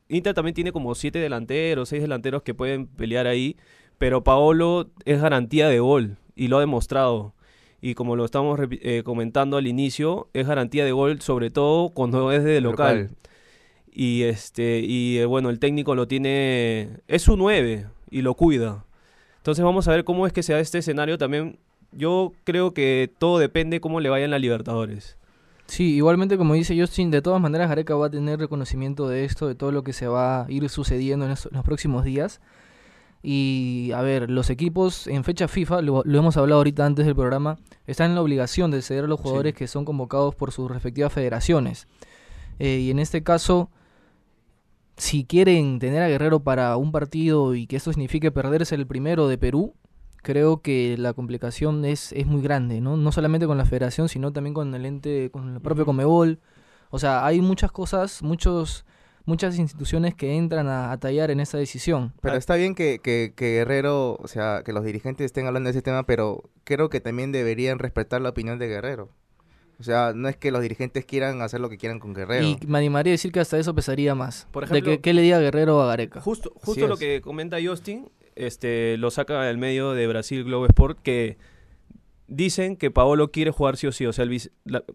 Inter 0.08 0.34
también 0.34 0.54
tiene 0.54 0.72
como 0.72 0.94
siete 0.96 1.20
delanteros, 1.20 1.88
seis 1.88 2.02
delanteros 2.02 2.42
que 2.42 2.52
pueden 2.54 2.86
pelear 2.86 3.26
ahí. 3.26 3.56
Pero 4.00 4.24
Paolo 4.24 4.88
es 5.04 5.20
garantía 5.20 5.68
de 5.68 5.78
gol 5.78 6.16
y 6.34 6.48
lo 6.48 6.56
ha 6.56 6.60
demostrado. 6.60 7.34
Y 7.82 7.92
como 7.92 8.16
lo 8.16 8.24
estamos 8.24 8.58
eh, 8.70 9.02
comentando 9.04 9.58
al 9.58 9.66
inicio, 9.66 10.30
es 10.32 10.46
garantía 10.46 10.86
de 10.86 10.92
gol, 10.92 11.20
sobre 11.20 11.50
todo 11.50 11.90
cuando 11.90 12.32
es 12.32 12.42
de 12.42 12.62
local. 12.62 13.10
Y 13.92 14.22
este 14.22 14.80
y 14.80 15.18
eh, 15.18 15.26
bueno, 15.26 15.50
el 15.50 15.58
técnico 15.58 15.94
lo 15.94 16.08
tiene 16.08 16.88
es 17.08 17.20
su 17.20 17.36
9 17.36 17.88
y 18.10 18.22
lo 18.22 18.32
cuida. 18.36 18.86
Entonces 19.36 19.62
vamos 19.62 19.86
a 19.86 19.90
ver 19.90 20.04
cómo 20.04 20.26
es 20.26 20.32
que 20.32 20.42
se 20.42 20.54
da 20.54 20.60
este 20.60 20.78
escenario 20.78 21.18
también. 21.18 21.58
Yo 21.92 22.32
creo 22.44 22.72
que 22.72 23.12
todo 23.18 23.38
depende 23.38 23.82
cómo 23.82 24.00
le 24.00 24.08
vaya 24.08 24.24
en 24.24 24.30
la 24.30 24.38
Libertadores. 24.38 25.18
Sí, 25.66 25.96
igualmente 25.96 26.38
como 26.38 26.54
dice 26.54 26.74
Justin, 26.80 27.10
de 27.10 27.20
todas 27.20 27.42
maneras 27.42 27.68
Gareca 27.68 27.94
va 27.96 28.06
a 28.06 28.10
tener 28.10 28.38
reconocimiento 28.38 29.08
de 29.08 29.26
esto, 29.26 29.46
de 29.46 29.54
todo 29.54 29.72
lo 29.72 29.84
que 29.84 29.92
se 29.92 30.06
va 30.06 30.46
a 30.46 30.50
ir 30.50 30.66
sucediendo 30.70 31.26
en, 31.26 31.32
los 31.32 31.64
próximos 31.66 32.02
días. 32.02 32.40
Y 33.22 33.90
a 33.94 34.00
ver, 34.00 34.30
los 34.30 34.48
equipos 34.48 35.06
en 35.06 35.24
fecha 35.24 35.46
FIFA, 35.46 35.82
lo, 35.82 36.02
hemos 36.04 36.36
hablado 36.36 36.60
ahorita 36.60 36.86
antes 36.86 37.04
del 37.04 37.14
programa, 37.14 37.58
están 37.86 38.10
en 38.10 38.14
la 38.14 38.22
obligación 38.22 38.70
de 38.70 38.80
ceder 38.80 39.04
a 39.04 39.08
los 39.08 39.20
jugadores 39.20 39.54
que 39.54 39.68
son 39.68 39.84
convocados 39.84 40.34
por 40.34 40.52
sus 40.52 40.70
respectivas 40.70 41.12
federaciones. 41.12 41.86
Eh, 42.58 42.78
y 42.78 42.90
en 42.90 42.98
este 42.98 43.22
caso, 43.22 43.70
si 44.96 45.24
quieren 45.24 45.78
tener 45.78 46.02
a 46.02 46.08
Guerrero 46.08 46.40
para 46.40 46.76
un 46.76 46.92
partido 46.92 47.54
y 47.54 47.66
que 47.66 47.76
esto 47.76 47.92
signifique 47.92 48.30
perderse 48.30 48.74
el 48.74 48.86
primero 48.86 49.28
de 49.28 49.36
Perú, 49.36 49.74
creo 50.22 50.62
que 50.62 50.96
la 50.98 51.12
complicación 51.12 51.84
es, 51.84 52.12
es 52.12 52.26
muy 52.26 52.42
grande, 52.42 52.80
¿no? 52.80 52.96
No 52.96 53.12
solamente 53.12 53.46
con 53.46 53.58
la 53.58 53.64
federación, 53.66 54.08
sino 54.08 54.32
también 54.32 54.54
con 54.54 54.74
el 54.74 54.86
ente, 54.86 55.30
con 55.30 55.54
el 55.54 55.60
propio 55.60 55.84
Comebol. 55.84 56.40
O 56.90 56.98
sea, 56.98 57.24
hay 57.26 57.40
muchas 57.40 57.72
cosas, 57.72 58.22
muchos 58.22 58.84
muchas 59.30 59.58
instituciones 59.58 60.14
que 60.14 60.36
entran 60.36 60.66
a, 60.68 60.98
tallar 60.98 61.30
en 61.30 61.38
esa 61.38 61.56
decisión. 61.56 62.12
Pero 62.20 62.36
está 62.36 62.56
bien 62.56 62.74
que, 62.74 62.98
que, 62.98 63.32
que, 63.34 63.52
Guerrero, 63.52 64.16
o 64.20 64.26
sea, 64.26 64.62
que 64.64 64.72
los 64.72 64.84
dirigentes 64.84 65.24
estén 65.24 65.46
hablando 65.46 65.68
de 65.68 65.70
ese 65.70 65.82
tema, 65.82 66.04
pero 66.04 66.50
creo 66.64 66.90
que 66.90 67.00
también 67.00 67.30
deberían 67.30 67.78
respetar 67.78 68.20
la 68.20 68.30
opinión 68.30 68.58
de 68.58 68.66
Guerrero. 68.66 69.08
O 69.78 69.82
sea, 69.82 70.12
no 70.14 70.28
es 70.28 70.36
que 70.36 70.50
los 70.50 70.60
dirigentes 70.60 71.06
quieran 71.06 71.40
hacer 71.40 71.60
lo 71.60 71.70
que 71.70 71.78
quieran 71.78 72.00
con 72.00 72.12
Guerrero. 72.12 72.44
Y 72.44 72.58
me 72.66 72.78
animaría 72.78 73.12
a 73.12 73.14
decir 73.14 73.32
que 73.32 73.40
hasta 73.40 73.56
eso 73.56 73.74
pesaría 73.74 74.14
más. 74.14 74.46
Por 74.50 74.64
ejemplo, 74.64 74.90
de 74.90 75.00
que, 75.00 75.14
le 75.14 75.22
diga 75.22 75.38
Guerrero 75.38 75.80
a 75.80 75.86
Gareca. 75.86 76.20
Justo, 76.20 76.52
justo 76.56 76.88
lo 76.88 76.98
que 76.98 77.22
comenta 77.22 77.56
Justin, 77.64 78.10
este, 78.34 78.98
lo 78.98 79.10
saca 79.10 79.42
del 79.44 79.56
medio 79.56 79.92
de 79.92 80.06
Brasil 80.08 80.44
Globo 80.44 80.66
Sport, 80.66 80.98
que 81.00 81.38
dicen 82.30 82.76
que 82.76 82.90
Paolo 82.90 83.30
quiere 83.30 83.52
jugar 83.52 83.76
sí 83.76 83.86
o 83.86 83.92
sí. 83.92 84.06
O 84.06 84.12
sea, 84.12 84.26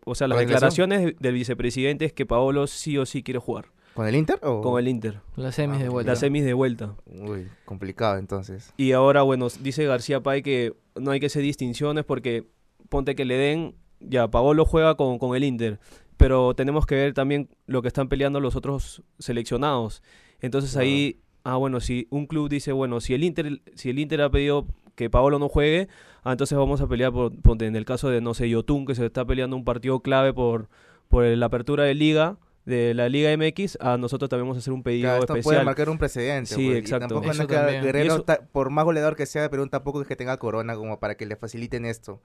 o 0.06 0.16
sea 0.16 0.28
las 0.28 0.40
declaraciones 0.40 1.16
del 1.20 1.34
vicepresidente 1.34 2.06
es 2.06 2.14
que 2.14 2.26
Paolo 2.26 2.68
sí 2.68 2.98
o 2.98 3.06
sí 3.06 3.24
quiere 3.24 3.40
jugar. 3.40 3.66
¿Con 3.96 4.06
el 4.08 4.16
Inter? 4.16 4.40
O? 4.44 4.62
Con 4.62 4.78
el 4.78 4.90
Inter. 4.90 5.22
Las 5.38 5.56
semis 5.56 5.80
de 5.80 5.88
vuelta. 5.88 6.12
Las 6.12 6.20
semis 6.20 6.44
de 6.44 6.54
vuelta. 6.54 6.96
Uy, 7.06 7.48
complicado 7.64 8.18
entonces. 8.18 8.74
Y 8.76 8.92
ahora, 8.92 9.22
bueno, 9.22 9.48
dice 9.62 9.86
García 9.86 10.22
Pay 10.22 10.42
que 10.42 10.76
no 10.96 11.12
hay 11.12 11.22
que 11.22 11.28
hacer 11.28 11.42
distinciones 11.42 12.04
porque 12.04 12.46
ponte 12.90 13.16
que 13.16 13.24
le 13.24 13.38
den, 13.38 13.76
ya, 14.02 14.30
Paolo 14.30 14.66
juega 14.66 14.96
con, 14.96 15.18
con 15.18 15.34
el 15.34 15.46
Inter, 15.46 15.80
pero 16.18 16.54
tenemos 16.56 16.86
que 16.86 16.96
ver 16.96 17.14
también 17.14 17.48
lo 17.68 17.82
que 17.82 17.88
están 17.88 18.10
peleando 18.10 18.42
los 18.42 18.58
otros 18.58 19.02
seleccionados. 19.18 20.04
Entonces 20.42 20.76
ahí, 20.76 21.22
ah, 21.46 21.56
bueno, 21.56 21.80
si 21.80 22.08
un 22.10 22.28
club 22.28 22.50
dice, 22.50 22.74
bueno, 22.74 23.00
si 23.00 23.14
el 23.14 23.24
Inter, 23.24 23.62
si 23.76 23.92
el 23.92 24.00
Inter 24.00 24.24
ha 24.24 24.30
pedido 24.30 24.68
que 24.96 25.10
Paolo 25.10 25.40
no 25.40 25.48
juegue, 25.48 25.88
ah, 26.24 26.34
entonces 26.34 26.58
vamos 26.58 26.82
a 26.82 26.88
pelear 26.88 27.14
por, 27.14 27.34
ponte, 27.42 27.66
en 27.66 27.78
el 27.78 27.86
caso 27.86 28.10
de, 28.10 28.20
no 28.20 28.34
sé, 28.34 28.50
Yotun, 28.50 28.86
que 28.86 28.94
se 28.94 29.06
está 29.06 29.24
peleando 29.24 29.56
un 29.56 29.64
partido 29.64 30.02
clave 30.02 30.34
por, 30.34 30.68
por 31.08 31.24
la 31.24 31.46
apertura 31.46 31.86
de 31.86 31.96
liga, 31.96 32.38
de 32.66 32.96
la 32.96 33.10
Liga 33.10 33.36
MX, 33.38 33.78
a 33.80 33.98
nosotros 33.98 34.28
también 34.28 34.46
vamos 34.46 34.58
a 34.58 34.60
hacer 34.60 34.74
un 34.74 34.82
pedido 34.82 35.04
claro, 35.04 35.20
esto 35.22 35.34
especial. 35.34 35.56
puede 35.56 35.66
marcar 35.66 35.90
un 35.90 35.98
precedente. 36.00 36.56
Sí, 36.56 36.72
exacto. 36.72 37.08
tampoco 37.08 37.32
es 37.32 37.40
que 37.40 37.82
Guerrero, 37.82 38.26
por 38.52 38.72
más 38.72 38.86
goleador 38.86 39.16
que 39.16 39.28
sea, 39.28 39.50
pero 39.50 39.68
tampoco 39.70 40.02
es 40.02 40.08
que 40.08 40.16
tenga 40.16 40.38
corona 40.38 40.76
como 40.76 41.00
para 41.00 41.16
que 41.16 41.26
le 41.26 41.36
faciliten 41.36 41.86
esto. 41.86 42.22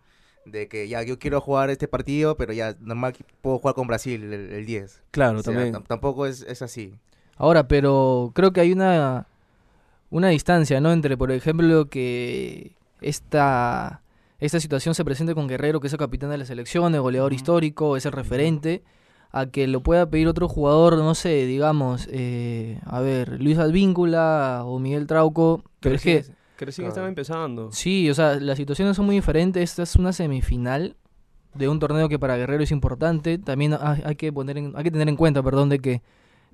De 0.47 0.69
que 0.69 0.89
ya 0.89 1.03
yo 1.03 1.19
quiero 1.19 1.43
jugar 1.43 1.69
este 1.69 1.87
partido, 1.87 2.39
pero 2.39 2.55
ya 2.55 2.75
normal 2.81 3.15
puedo 3.43 3.59
jugar 3.59 3.75
con 3.75 3.87
Brasil 3.87 4.33
el, 4.33 4.65
10. 4.65 5.03
Claro, 5.11 5.43
también. 5.43 5.75
Tampoco 5.87 6.25
es, 6.25 6.41
es 6.43 6.63
así. 6.63 6.95
Ahora, 7.37 7.69
pero 7.69 8.33
creo 8.35 8.51
que 8.51 8.63
hay 8.63 8.73
una, 8.73 9.27
una 10.09 10.29
distancia, 10.29 10.81
¿no? 10.81 10.93
Entre, 10.93 11.19
por 11.19 11.31
ejemplo, 11.31 11.91
que 11.91 12.73
esta, 13.03 14.01
esta 14.39 14.61
situación 14.61 14.95
se 14.95 15.05
presente 15.05 15.35
con 15.35 15.47
Guerrero, 15.47 15.81
que 15.81 15.89
es 15.89 15.93
el 15.93 15.99
capitán 15.99 16.31
de 16.31 16.39
la 16.39 16.47
selección, 16.47 16.95
el 16.95 17.03
goleador 17.03 17.35
histórico, 17.35 17.99
es 17.99 18.07
el 18.07 18.13
referente 18.13 18.83
a 19.33 19.47
que 19.47 19.67
lo 19.67 19.83
pueda 19.83 20.11
pedir 20.11 20.29
otro 20.29 20.49
jugador, 20.49 20.97
no 20.99 21.15
sé, 21.15 21.47
digamos, 21.47 22.09
eh, 22.11 22.81
a 22.85 23.01
ver, 23.01 23.41
Luis 23.41 23.59
Advíncula 23.59 24.63
o 24.65 24.79
Miguel 24.79 25.07
Trauco, 25.07 25.63
pero, 25.81 25.95
es 25.95 26.03
que... 26.03 26.25
Que 26.57 26.67
recién 26.67 26.89
estaba 26.89 27.09
empezando. 27.09 27.73
Sí, 27.73 28.11
o 28.11 28.15
sea, 28.15 28.35
las 28.35 28.59
situaciones 28.59 28.95
son 28.95 29.07
muy 29.07 29.15
diferentes. 29.15 29.63
Esta 29.63 29.83
es 29.83 29.97
una 29.97 30.13
semifinal 30.13 30.95
de 31.55 31.69
un 31.69 31.79
torneo 31.79 32.07
que 32.11 32.19
para 32.19 32.37
Guerrero 32.37 32.63
es 32.63 32.71
importante. 32.71 33.39
También 33.39 33.79
hay, 33.81 34.15
que, 34.17 34.31
poner 34.31 34.59
hay 34.59 34.85
que 34.85 34.91
tener 34.91 35.09
en 35.09 35.17
cuenta, 35.17 35.43
perdón, 35.43 35.71
de 35.71 35.79
que 35.79 36.03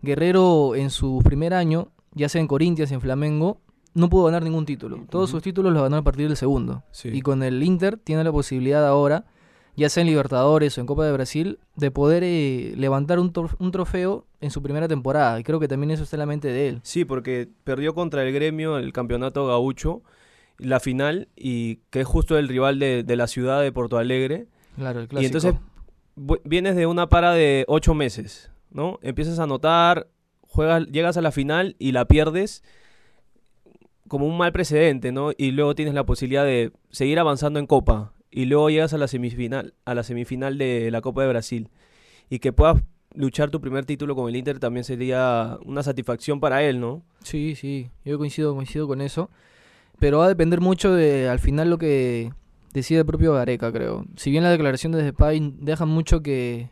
Guerrero 0.02 0.76
en 0.76 0.90
su 0.90 1.20
primer 1.24 1.54
año, 1.54 1.88
ya 2.12 2.28
sea 2.28 2.40
en 2.40 2.46
Corinthians, 2.46 2.92
en 2.92 3.00
Flamengo, 3.00 3.58
no 3.94 4.08
pudo 4.08 4.26
ganar 4.26 4.44
ningún 4.44 4.64
título. 4.64 5.04
Todos 5.10 5.30
sus 5.30 5.42
títulos 5.42 5.72
los 5.72 5.82
ganó 5.82 5.96
a 5.96 6.02
partir 6.02 6.28
del 6.28 6.36
segundo. 6.36 6.84
Y 7.02 7.22
con 7.22 7.42
el 7.42 7.60
Inter 7.64 7.96
tiene 7.96 8.22
la 8.22 8.30
posibilidad 8.30 8.86
ahora 8.86 9.24
ya 9.76 9.90
sea 9.90 10.00
en 10.00 10.08
Libertadores 10.08 10.76
o 10.76 10.80
en 10.80 10.86
Copa 10.86 11.04
de 11.04 11.12
Brasil, 11.12 11.58
de 11.76 11.90
poder 11.90 12.24
eh, 12.24 12.72
levantar 12.76 13.18
un, 13.18 13.32
un, 13.58 13.70
trofeo 13.70 14.26
en 14.40 14.50
su 14.50 14.62
primera 14.62 14.88
temporada. 14.88 15.38
Y 15.38 15.44
creo 15.44 15.60
que 15.60 15.68
también 15.68 15.90
eso 15.90 16.02
está 16.02 16.16
en 16.16 16.20
la 16.20 16.26
mente 16.26 16.48
de 16.48 16.68
él. 16.68 16.80
Sí, 16.82 17.04
porque 17.04 17.48
perdió 17.64 17.94
contra 17.94 18.22
el 18.22 18.32
gremio 18.32 18.78
el 18.78 18.92
campeonato 18.94 19.46
gaucho, 19.46 20.02
la 20.58 20.80
final, 20.80 21.28
y 21.36 21.76
que 21.90 22.00
es 22.00 22.06
justo 22.06 22.38
el 22.38 22.48
rival 22.48 22.78
de, 22.78 23.04
la 23.16 23.26
ciudad 23.26 23.60
de 23.60 23.70
Porto 23.70 23.98
Alegre. 23.98 24.46
Claro, 24.76 25.00
el 25.00 25.08
clásico. 25.08 25.22
Y 25.22 25.26
entonces 25.26 25.54
vienes 26.44 26.74
de 26.76 26.86
una 26.86 27.10
para 27.10 27.32
de 27.32 27.66
ocho 27.68 27.92
meses, 27.92 28.50
¿no? 28.70 28.98
Empiezas 29.02 29.38
a 29.38 29.42
anotar, 29.42 30.08
juegas, 30.40 30.86
llegas 30.86 31.18
a 31.18 31.22
la 31.22 31.32
final 31.32 31.76
y 31.78 31.92
la 31.92 32.06
pierdes 32.06 32.64
como 34.08 34.26
un 34.26 34.38
mal 34.38 34.52
precedente, 34.52 35.12
¿no? 35.12 35.32
Y 35.36 35.50
luego 35.50 35.74
tienes 35.74 35.92
la 35.92 36.06
posibilidad 36.06 36.44
de 36.44 36.72
seguir 36.90 37.18
avanzando 37.18 37.58
en 37.58 37.66
Copa 37.66 38.12
y 38.36 38.44
luego 38.44 38.68
llegas 38.68 38.92
a 38.92 38.98
la 38.98 39.08
semifinal, 39.08 39.72
a 39.86 39.94
la 39.94 40.02
semifinal 40.02 40.58
de 40.58 40.90
la 40.90 41.00
Copa 41.00 41.22
de 41.22 41.28
Brasil 41.28 41.70
y 42.28 42.38
que 42.38 42.52
puedas 42.52 42.82
luchar 43.14 43.50
tu 43.50 43.62
primer 43.62 43.86
título 43.86 44.14
con 44.14 44.28
el 44.28 44.36
Inter 44.36 44.58
también 44.58 44.84
sería 44.84 45.56
una 45.64 45.82
satisfacción 45.82 46.38
para 46.38 46.62
él, 46.62 46.78
¿no? 46.78 47.02
Sí, 47.22 47.54
sí, 47.54 47.88
yo 48.04 48.18
coincido, 48.18 48.54
coincido 48.54 48.86
con 48.86 49.00
eso. 49.00 49.30
Pero 49.98 50.18
va 50.18 50.26
a 50.26 50.28
depender 50.28 50.60
mucho 50.60 50.92
de 50.92 51.30
al 51.30 51.38
final 51.38 51.70
lo 51.70 51.78
que 51.78 52.30
decide 52.74 52.98
el 52.98 53.06
propio 53.06 53.32
Gareca, 53.32 53.72
creo. 53.72 54.04
Si 54.16 54.30
bien 54.30 54.42
la 54.44 54.50
declaración 54.50 54.92
de 54.92 55.02
Depay 55.02 55.54
deja 55.58 55.86
mucho 55.86 56.22
que 56.22 56.68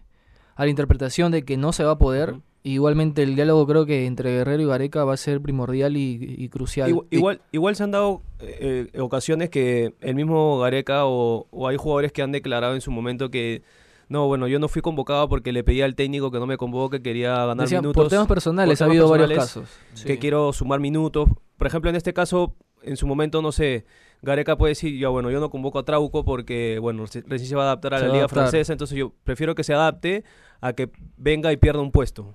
a 0.57 0.65
la 0.65 0.71
interpretación 0.71 1.33
de 1.33 1.47
que 1.47 1.57
no 1.57 1.73
se 1.73 1.85
va 1.85 1.93
a 1.93 1.99
poder, 1.99 2.35
igualmente 2.65 3.23
el 3.23 3.37
diálogo 3.37 3.67
creo 3.67 3.87
que 3.87 4.07
entre 4.07 4.31
Guerrero 4.33 4.63
y 4.63 4.67
Gareca 4.67 5.05
va 5.05 5.15
a 5.15 5.19
ser 5.19 5.41
primordial 5.41 5.97
y, 5.97 6.49
crucial. 6.49 6.89
Igual, 7.11 7.41
igual, 7.53 7.77
se 7.77 7.85
han 7.85 7.91
dado 7.91 8.23
eh, 8.41 8.89
ocasiones 8.99 9.51
que 9.51 9.95
el 10.01 10.15
mismo 10.15 10.59
Gareca 10.59 11.05
o, 11.05 11.47
hay 11.69 11.77
jugadores 11.77 12.11
que 12.11 12.23
han 12.23 12.33
declarado 12.33 12.75
en 12.75 12.81
su 12.81 12.91
momento 12.91 13.31
que 13.31 13.63
no, 14.09 14.27
bueno, 14.27 14.49
yo 14.49 14.59
no 14.59 14.69
fui 14.69 14.83
convocado 14.83 15.29
porque 15.29 15.53
le 15.53 15.63
pedí 15.63 15.83
al 15.83 15.95
técnico 15.95 16.31
que 16.31 16.39
no 16.39 16.47
me 16.47 16.57
convoque, 16.57 17.03
quería 17.03 17.47
ganar 17.47 17.69
minutos. 17.69 17.93
Por 17.95 18.09
temas 18.09 18.27
personales 18.27 18.81
ha 18.81 18.87
habido 18.87 19.09
varios 19.09 19.33
casos. 19.33 19.69
Que 20.05 20.19
quiero 20.19 20.53
sumar 20.53 20.81
minutos. 20.81 21.29
Por 21.57 21.67
ejemplo, 21.67 21.91
en 21.91 21.97
este 21.97 22.13
caso, 22.13 22.55
en 22.83 22.97
su 22.97 23.07
momento, 23.07 23.43
no 23.43 23.53
sé, 23.53 23.85
Gareca 24.23 24.57
puede 24.57 24.71
decir, 24.71 24.99
ya 24.99 25.09
bueno, 25.09 25.31
yo 25.31 25.41
no 25.41 25.51
convoco 25.51 25.79
a 25.79 25.85
Trauco 25.85 26.25
porque, 26.25 26.79
bueno, 26.81 27.05
recién 27.05 27.49
se 27.49 27.57
va 27.57 27.63
a 27.63 27.67
adaptar 27.67 27.95
a 27.95 28.01
la 28.01 28.09
liga 28.09 28.29
francesa, 28.29 28.73
entonces 28.73 28.97
yo 28.97 29.13
prefiero 29.25 29.55
que 29.55 29.65
se 29.65 29.75
adapte 29.75 30.25
a 30.61 30.73
que 30.73 30.91
venga 31.17 31.53
y 31.53 31.57
pierda 31.57 31.81
un 31.81 31.91
puesto. 31.91 32.35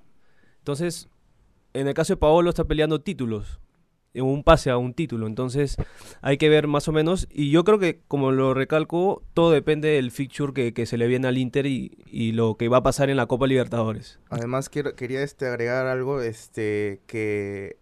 Entonces, 0.69 1.09
en 1.73 1.87
el 1.87 1.95
caso 1.95 2.13
de 2.13 2.17
Paolo 2.17 2.51
está 2.51 2.63
peleando 2.63 3.01
títulos, 3.01 3.59
un 4.13 4.43
pase 4.43 4.69
a 4.69 4.77
un 4.77 4.93
título, 4.93 5.25
entonces 5.25 5.77
hay 6.21 6.37
que 6.37 6.47
ver 6.47 6.67
más 6.67 6.87
o 6.87 6.91
menos, 6.91 7.27
y 7.31 7.49
yo 7.49 7.63
creo 7.63 7.79
que, 7.79 8.01
como 8.07 8.31
lo 8.31 8.53
recalco, 8.53 9.23
todo 9.33 9.49
depende 9.49 9.87
del 9.87 10.11
fixture 10.11 10.71
que, 10.71 10.85
se 10.85 10.97
le 10.99 11.07
viene 11.07 11.27
al 11.27 11.39
Inter 11.39 11.65
y, 11.65 12.31
lo 12.33 12.55
que 12.55 12.67
va 12.67 12.77
a 12.77 12.83
pasar 12.83 13.09
en 13.09 13.17
la 13.17 13.25
Copa 13.25 13.47
Libertadores. 13.47 14.19
Además, 14.29 14.69
quiero, 14.69 14.95
quería 14.95 15.23
este, 15.23 15.47
agregar 15.47 15.87
algo, 15.87 16.21
este, 16.21 17.01
que 17.07 17.77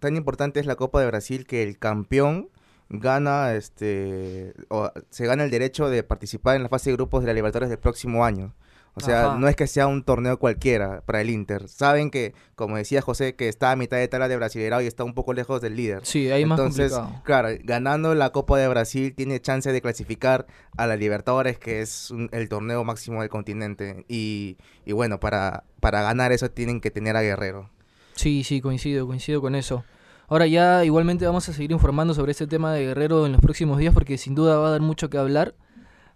tan 0.00 0.16
importante 0.16 0.58
es 0.58 0.66
la 0.66 0.74
Copa 0.74 1.00
de 1.00 1.06
Brasil 1.06 1.46
que 1.46 1.62
el 1.62 1.78
campeón 1.78 2.48
gana 2.88 3.54
este 3.54 4.54
o 4.70 4.90
se 5.10 5.24
gana 5.26 5.44
el 5.44 5.52
derecho 5.52 5.88
de 5.88 6.02
participar 6.02 6.56
en 6.56 6.64
la 6.64 6.68
fase 6.68 6.90
de 6.90 6.96
grupos 6.96 7.22
de 7.22 7.28
la 7.28 7.34
Libertadores 7.34 7.70
del 7.70 7.78
próximo 7.78 8.24
año. 8.24 8.56
O 8.96 9.00
sea, 9.00 9.36
no 9.38 9.48
es 9.48 9.56
que 9.56 9.66
sea 9.66 9.88
un 9.88 10.04
torneo 10.04 10.38
cualquiera 10.38 11.02
para 11.04 11.20
el 11.20 11.28
Inter. 11.28 11.68
Saben 11.68 12.10
que, 12.10 12.32
como 12.54 12.76
decía 12.76 13.02
José, 13.02 13.34
que 13.34 13.48
está 13.48 13.72
a 13.72 13.76
mitad 13.76 13.96
de 13.96 14.06
tabla 14.06 14.28
de 14.28 14.36
Brasileirao 14.36 14.82
y 14.82 14.86
está 14.86 15.02
un 15.02 15.14
poco 15.14 15.32
lejos 15.32 15.60
del 15.60 15.74
líder. 15.74 16.06
Sí, 16.06 16.30
ahí 16.30 16.44
más 16.44 16.58
Entonces, 16.58 16.92
claro, 17.24 17.48
ganando 17.64 18.14
la 18.14 18.30
Copa 18.30 18.56
de 18.56 18.68
Brasil 18.68 19.12
tiene 19.14 19.40
chance 19.40 19.72
de 19.72 19.80
clasificar 19.80 20.46
a 20.76 20.86
la 20.86 20.94
Libertadores, 20.94 21.58
que 21.58 21.80
es 21.80 22.12
el 22.30 22.48
torneo 22.48 22.84
máximo 22.84 23.20
del 23.20 23.30
continente. 23.30 24.04
Y, 24.08 24.58
y 24.84 24.92
bueno, 24.92 25.18
para, 25.18 25.64
para 25.80 26.02
ganar 26.02 26.30
eso 26.30 26.50
tienen 26.50 26.80
que 26.80 26.92
tener 26.92 27.16
a 27.16 27.22
Guerrero. 27.22 27.70
Sí, 28.14 28.44
sí, 28.44 28.60
coincido, 28.60 29.08
coincido 29.08 29.40
con 29.40 29.56
eso. 29.56 29.84
Ahora 30.28 30.46
ya 30.46 30.84
igualmente 30.84 31.26
vamos 31.26 31.48
a 31.48 31.52
seguir 31.52 31.72
informando 31.72 32.14
sobre 32.14 32.32
este 32.32 32.46
tema 32.46 32.72
de 32.72 32.84
Guerrero 32.84 33.26
en 33.26 33.32
los 33.32 33.40
próximos 33.40 33.78
días 33.78 33.92
porque 33.92 34.16
sin 34.18 34.34
duda 34.34 34.56
va 34.58 34.68
a 34.68 34.70
dar 34.70 34.80
mucho 34.80 35.10
que 35.10 35.18
hablar 35.18 35.54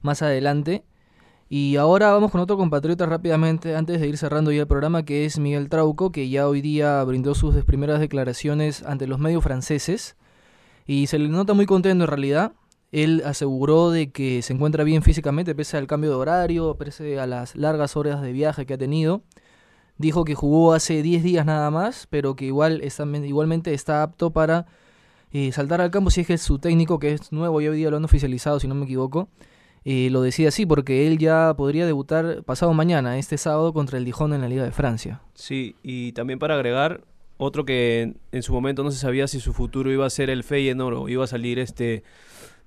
más 0.01 0.23
adelante. 0.23 0.85
Y 1.51 1.77
ahora 1.77 2.13
vamos 2.13 2.31
con 2.31 2.43
otro 2.43 2.59
compatriota 2.59 3.07
rápidamente, 3.07 3.75
antes 3.75 4.01
de 4.01 4.07
ir 4.07 4.19
cerrando 4.19 4.53
ya 4.53 4.61
el 4.63 4.67
programa, 4.67 5.05
que 5.05 5.25
es 5.25 5.39
Miguel 5.39 5.71
Trauco, 5.71 6.13
que 6.13 6.29
ya 6.29 6.47
hoy 6.47 6.61
día 6.61 7.03
brindó 7.05 7.35
sus 7.35 7.55
primeras 7.65 8.01
declaraciones 8.01 8.83
ante 8.83 9.07
los 9.07 9.19
medios 9.19 9.43
franceses. 9.43 10.17
Y 10.87 11.07
se 11.07 11.19
le 11.19 11.29
nota 11.29 11.55
muy 11.55 11.65
contento 11.65 12.05
en 12.05 12.09
realidad. 12.09 12.53
Él 12.93 13.23
aseguró 13.25 13.91
de 13.91 14.11
que 14.11 14.43
se 14.43 14.53
encuentra 14.53 14.85
bien 14.85 15.03
físicamente, 15.03 15.55
pese 15.55 15.79
al 15.79 15.87
cambio 15.87 16.11
de 16.11 16.17
horario, 16.17 16.77
pese 16.77 17.19
a 17.19 17.27
las 17.27 17.57
largas 17.57 17.97
horas 17.97 18.21
de 18.21 18.33
viaje 18.33 18.67
que 18.67 18.75
ha 18.75 18.79
tenido. 18.79 19.23
Dijo 19.97 20.25
que 20.25 20.35
jugó 20.35 20.75
hace 20.75 21.03
10 21.03 21.23
días 21.23 21.47
nada 21.47 21.71
más, 21.71 22.07
pero 22.11 22.37
que 22.37 22.45
igual 22.45 22.83
está, 22.83 23.05
igualmente 23.05 23.73
está 23.73 24.03
apto 24.03 24.33
para 24.33 24.67
eh, 25.33 25.51
saltar 25.53 25.81
al 25.81 25.91
campo 25.91 26.11
si 26.11 26.23
es 26.23 26.27
que 26.27 26.39
su 26.39 26.59
técnico, 26.59 26.99
que 26.99 27.13
es 27.13 27.33
nuevo 27.33 27.61
y 27.61 27.69
hoy 27.69 27.79
día 27.79 27.91
lo 27.91 27.97
han 27.97 28.05
oficializado, 28.05 28.61
si 28.61 28.69
no 28.69 28.75
me 28.75 28.85
equivoco, 28.85 29.29
eh, 29.85 30.09
lo 30.11 30.23
decía 30.23 30.49
así 30.49 30.67
porque 30.67 31.07
él 31.07 31.19
ya 31.19 31.55
podría 31.57 31.87
debutar 31.87 32.43
pasado 32.45 32.73
mañana, 32.75 33.19
este 33.19 33.39
sábado, 33.39 33.73
contra 33.73 33.99
el 33.99 34.05
Dijon 34.05 34.33
en 34.33 34.41
la 34.41 34.49
Liga 34.49 34.65
de 34.65 34.73
Francia. 34.73 35.23
Sí, 35.35 35.77
y 35.83 36.13
también 36.13 36.39
para 36.39 36.55
agregar, 36.55 37.03
otro 37.37 37.65
que 37.65 38.15
en 38.33 38.43
su 38.43 38.53
momento 38.53 38.83
no 38.83 38.91
se 38.91 38.99
sabía 38.99 39.29
si 39.29 39.41
su 39.41 39.53
futuro 39.53 39.93
iba 39.93 40.07
a 40.07 40.11
ser 40.11 40.31
el 40.31 40.45
Feyenoord 40.45 40.95
o 40.95 41.09
iba 41.09 41.25
a 41.25 41.29
salir 41.29 41.59
este 41.59 42.03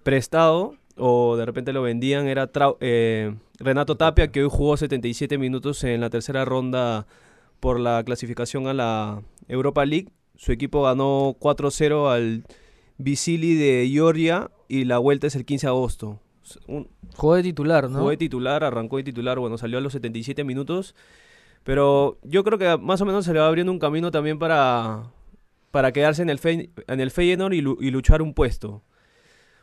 prestado 0.04 0.76
o 0.98 1.36
de 1.36 1.46
repente 1.46 1.74
lo 1.74 1.82
vendían, 1.82 2.28
era 2.28 2.50
eh, 2.80 3.34
Renato 3.60 3.98
Tapia, 3.98 4.32
que 4.32 4.44
hoy 4.44 4.50
jugó 4.52 4.78
77 4.78 5.38
minutos 5.38 5.84
en 5.84 6.02
la 6.02 6.10
tercera 6.10 6.46
ronda 6.46 7.08
por 7.60 7.80
la 7.80 8.04
clasificación 8.04 8.68
a 8.68 8.74
la 8.74 9.22
Europa 9.48 9.86
League. 9.86 10.10
Su 10.36 10.52
equipo 10.52 10.84
ganó 10.84 11.36
4-0 11.40 12.12
al 12.12 12.44
Visili 12.98 13.56
de 13.56 13.90
Georgia 13.92 14.52
y 14.68 14.86
la 14.86 14.98
vuelta 14.98 15.28
es 15.28 15.36
el 15.36 15.46
15 15.46 15.68
de 15.68 15.70
agosto. 15.70 16.20
Un, 16.68 16.88
Jugó 17.16 17.36
de 17.36 17.44
titular, 17.44 17.90
¿no? 17.90 18.00
Jugó 18.00 18.10
de 18.12 18.18
titular, 18.18 18.64
arrancó 18.64 18.98
de 18.98 19.04
titular, 19.04 19.40
bueno, 19.40 19.58
salió 19.58 19.78
a 19.78 19.82
los 19.82 19.94
77 19.94 20.44
minutos. 20.44 20.96
Pero 21.64 22.18
yo 22.24 22.44
creo 22.44 22.58
que 22.58 22.78
más 22.78 23.02
o 23.02 23.06
menos 23.06 23.26
se 23.26 23.34
le 23.34 23.40
va 23.40 23.48
abriendo 23.48 23.72
un 23.72 23.80
camino 23.80 24.12
también 24.12 24.40
para, 24.40 25.04
para 25.70 25.92
quedarse 25.92 26.22
en 26.22 26.30
el, 26.30 26.40
en 26.44 27.00
el 27.00 27.12
Feyenoord 27.12 27.54
y, 27.54 27.92
luchar 27.92 28.22
un 28.22 28.34
puesto. 28.34 28.82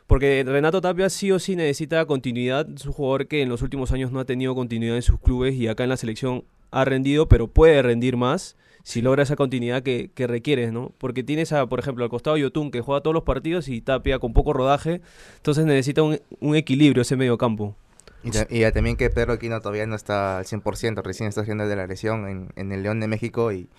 Porque 0.07 0.43
Renato 0.45 0.81
Tapia 0.81 1.09
sí 1.09 1.31
o 1.31 1.39
sí 1.39 1.55
necesita 1.55 2.05
continuidad. 2.05 2.67
Es 2.69 2.85
un 2.85 2.93
jugador 2.93 3.27
que 3.27 3.41
en 3.41 3.49
los 3.49 3.61
últimos 3.61 3.91
años 3.91 4.11
no 4.11 4.19
ha 4.19 4.25
tenido 4.25 4.55
continuidad 4.55 4.95
en 4.95 5.01
sus 5.01 5.19
clubes 5.19 5.55
y 5.55 5.67
acá 5.67 5.83
en 5.83 5.89
la 5.89 5.97
selección 5.97 6.45
ha 6.71 6.85
rendido, 6.85 7.27
pero 7.27 7.47
puede 7.47 7.81
rendir 7.81 8.17
más 8.17 8.55
si 8.83 9.01
logra 9.01 9.23
esa 9.23 9.35
continuidad 9.35 9.83
que, 9.83 10.11
que 10.13 10.27
requiere, 10.27 10.71
¿no? 10.71 10.91
Porque 10.97 11.23
tienes, 11.23 11.51
a, 11.53 11.67
por 11.67 11.79
ejemplo, 11.79 12.03
al 12.03 12.09
costado 12.09 12.37
Yotun 12.37 12.71
que 12.71 12.81
juega 12.81 13.01
todos 13.01 13.13
los 13.13 13.23
partidos 13.23 13.67
y 13.67 13.81
Tapia 13.81 14.19
con 14.19 14.33
poco 14.33 14.53
rodaje, 14.53 15.01
entonces 15.37 15.65
necesita 15.65 16.03
un, 16.03 16.19
un 16.39 16.55
equilibrio 16.55 17.01
ese 17.01 17.15
medio 17.15 17.37
campo. 17.37 17.75
Y, 18.23 18.29
y, 18.63 18.71
también 18.71 18.97
que 18.97 19.09
Pedro 19.09 19.33
Aquino 19.33 19.59
todavía 19.61 19.85
no 19.85 19.95
está 19.95 20.39
al 20.39 20.45
100%, 20.45 21.01
recién 21.03 21.29
está 21.29 21.41
haciendo 21.41 21.67
de 21.67 21.75
la 21.75 21.87
lesión 21.87 22.27
en, 22.27 22.49
en 22.55 22.71
el 22.71 22.83
León 22.83 22.99
de 22.99 23.07
México 23.07 23.51
y, 23.51 23.69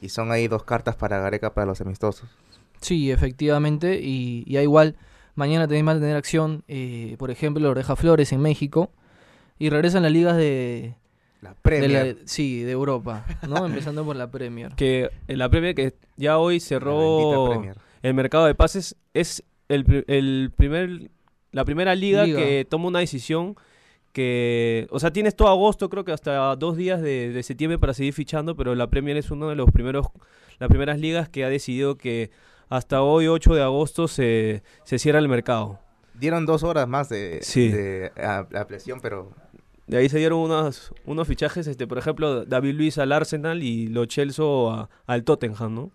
y, 0.00 0.08
son 0.08 0.32
ahí 0.32 0.48
dos 0.48 0.64
cartas 0.64 0.96
para 0.96 1.18
Gareca 1.18 1.52
para 1.52 1.66
los 1.66 1.80
amistosos. 1.80 2.30
Sí, 2.80 3.10
efectivamente, 3.10 4.00
y 4.02 4.50
ya 4.50 4.62
igual 4.62 4.96
mañana 5.34 5.66
también 5.66 5.86
va 5.86 5.92
a 5.92 6.00
tener 6.00 6.16
acción, 6.16 6.64
eh, 6.68 7.16
por 7.18 7.30
ejemplo, 7.30 7.68
Oreja 7.68 7.96
Flores 7.96 8.32
en 8.32 8.40
México 8.40 8.90
y 9.58 9.68
regresan 9.68 10.02
las 10.02 10.12
ligas 10.12 10.36
de, 10.36 10.94
la 11.42 11.54
Premier. 11.54 11.90
De 11.90 12.14
la, 12.14 12.20
sí, 12.24 12.62
de 12.62 12.72
Europa, 12.72 13.26
¿no? 13.46 13.66
Empezando 13.66 14.04
por 14.04 14.16
la 14.16 14.30
Premier. 14.30 14.74
Que 14.74 15.10
en 15.28 15.38
la 15.38 15.50
Premier 15.50 15.74
que 15.74 15.94
ya 16.16 16.38
hoy 16.38 16.60
cerró 16.60 17.62
el 18.02 18.14
mercado 18.14 18.46
de 18.46 18.54
pases 18.54 18.96
es 19.12 19.44
el, 19.68 20.04
el 20.08 20.50
primer 20.56 21.10
la 21.50 21.64
primera 21.66 21.94
liga, 21.94 22.24
liga, 22.24 22.38
que 22.38 22.66
toma 22.68 22.88
una 22.88 23.00
decisión 23.00 23.56
que, 24.12 24.86
o 24.90 24.98
sea, 24.98 25.12
tienes 25.12 25.36
todo 25.36 25.48
agosto, 25.48 25.88
creo 25.90 26.04
que 26.04 26.12
hasta 26.12 26.54
dos 26.56 26.76
días 26.76 27.00
de, 27.02 27.30
de, 27.30 27.42
septiembre 27.42 27.78
para 27.78 27.94
seguir 27.94 28.12
fichando, 28.12 28.56
pero 28.56 28.74
la 28.74 28.88
Premier 28.88 29.16
es 29.16 29.30
uno 29.30 29.48
de 29.48 29.56
los 29.56 29.70
primeros, 29.70 30.06
las 30.58 30.68
primeras 30.68 30.98
ligas 30.98 31.28
que 31.28 31.44
ha 31.44 31.48
decidido 31.48 31.96
que 31.96 32.30
hasta 32.68 33.02
hoy, 33.02 33.26
8 33.26 33.54
de 33.54 33.62
agosto, 33.62 34.08
se, 34.08 34.62
se 34.84 34.98
cierra 34.98 35.18
el 35.18 35.28
mercado. 35.28 35.78
Dieron 36.14 36.46
dos 36.46 36.62
horas 36.62 36.88
más 36.88 37.08
de, 37.08 37.40
sí. 37.42 37.68
de 37.68 38.12
pero 39.02 39.34
de 39.86 39.96
ahí 39.98 40.08
se 40.08 40.18
dieron 40.18 40.38
unos, 40.38 40.92
unos 41.06 41.28
fichajes, 41.28 41.66
este, 41.66 41.86
por 41.86 41.98
ejemplo, 41.98 42.44
David 42.44 42.74
Luis 42.74 42.98
al 42.98 43.12
Arsenal 43.12 43.62
y 43.62 43.88
Lo 43.88 44.06
Celso 44.06 44.70
a, 44.70 44.90
al 45.06 45.24
Tottenham, 45.24 45.74
¿no? 45.74 45.90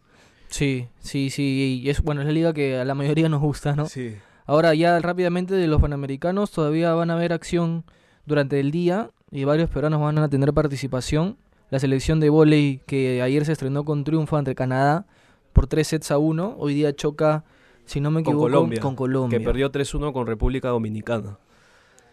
Sí, 0.50 0.88
sí, 1.00 1.30
sí. 1.30 1.82
Y 1.84 1.90
es, 1.90 2.02
bueno, 2.02 2.22
es 2.22 2.28
la 2.28 2.34
liga 2.34 2.54
que 2.54 2.78
a 2.78 2.86
la 2.86 2.96
mayoría 2.96 3.30
nos 3.30 3.42
gusta, 3.42 3.76
¿no? 3.76 3.88
Sí. 3.88 4.16
Ahora 4.46 4.74
ya 4.74 5.00
rápidamente 5.00 5.56
de 5.56 5.68
los 5.68 5.82
panamericanos 5.82 6.52
todavía 6.52 6.94
van 6.94 7.10
a 7.10 7.16
haber 7.16 7.34
acción 7.34 7.84
durante 8.26 8.60
el 8.60 8.72
día 8.72 9.12
y 9.30 9.44
varios 9.44 9.70
peruanos 9.70 10.00
van 10.00 10.18
a 10.20 10.30
tener 10.30 10.54
participación. 10.54 11.38
La 11.70 11.80
selección 11.80 12.22
de 12.22 12.30
vóley 12.30 12.80
que 12.86 13.22
ayer 13.22 13.44
se 13.46 13.52
estrenó 13.52 13.84
con 13.84 14.06
triunfo 14.06 14.38
ante 14.38 14.56
Canadá 14.56 15.06
por 15.52 15.68
3 15.68 15.86
sets 15.86 16.12
a 16.12 16.18
1, 16.18 16.56
hoy 16.60 16.76
día 16.76 16.96
choca, 16.96 17.44
si 17.84 18.00
no 18.00 18.10
me 18.10 18.22
equivoco, 18.22 18.44
con 18.44 18.52
Colombia, 18.52 18.80
con 18.80 18.96
Colombia. 18.96 19.40
Que 19.40 19.44
perdió 19.44 19.72
3-1 19.72 20.14
con 20.14 20.28
República 20.28 20.70
Dominicana. 20.70 21.40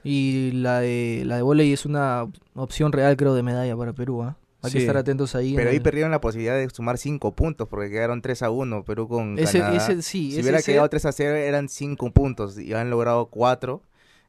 Y 0.05 0.53
la 0.53 0.81
de 0.81 1.23
la 1.25 1.37
de 1.37 1.43
volei 1.43 1.73
es 1.73 1.87
una 1.87 2.27
opción 2.55 2.93
real, 2.93 3.17
creo, 3.17 3.35
de 3.35 3.43
medalla 3.43 3.77
para 3.77 3.93
Perú. 3.93 4.23
¿eh? 4.23 4.35
Hay 4.63 4.71
sí. 4.71 4.79
que 4.79 4.83
estar 4.85 4.97
atentos 4.97 5.35
ahí. 5.35 5.55
Pero 5.57 5.71
ahí 5.71 5.77
el... 5.77 5.83
perdieron 5.83 6.11
la 6.11 6.21
posibilidad 6.21 6.57
de 6.57 6.69
sumar 6.71 6.99
5 6.99 7.33
puntos 7.33 7.69
porque 7.69 7.91
quedaron 7.91 8.23
3 8.23 8.43
a 8.43 8.51
1 8.51 8.85
Perú 8.85 9.09
con 9.09 9.39
ese, 9.39 9.59
Canadá. 9.61 9.77
Ese, 9.77 10.03
sí, 10.03 10.31
si 10.31 10.33
ese 10.33 10.43
hubiera 10.43 10.63
quedado 10.63 10.89
3 10.89 11.07
a 11.07 11.13
0 11.13 11.37
eran 11.37 11.69
5 11.69 12.11
puntos 12.13 12.59
y 12.59 12.73
han 12.75 12.91
logrado 12.91 13.27
4, 13.27 13.83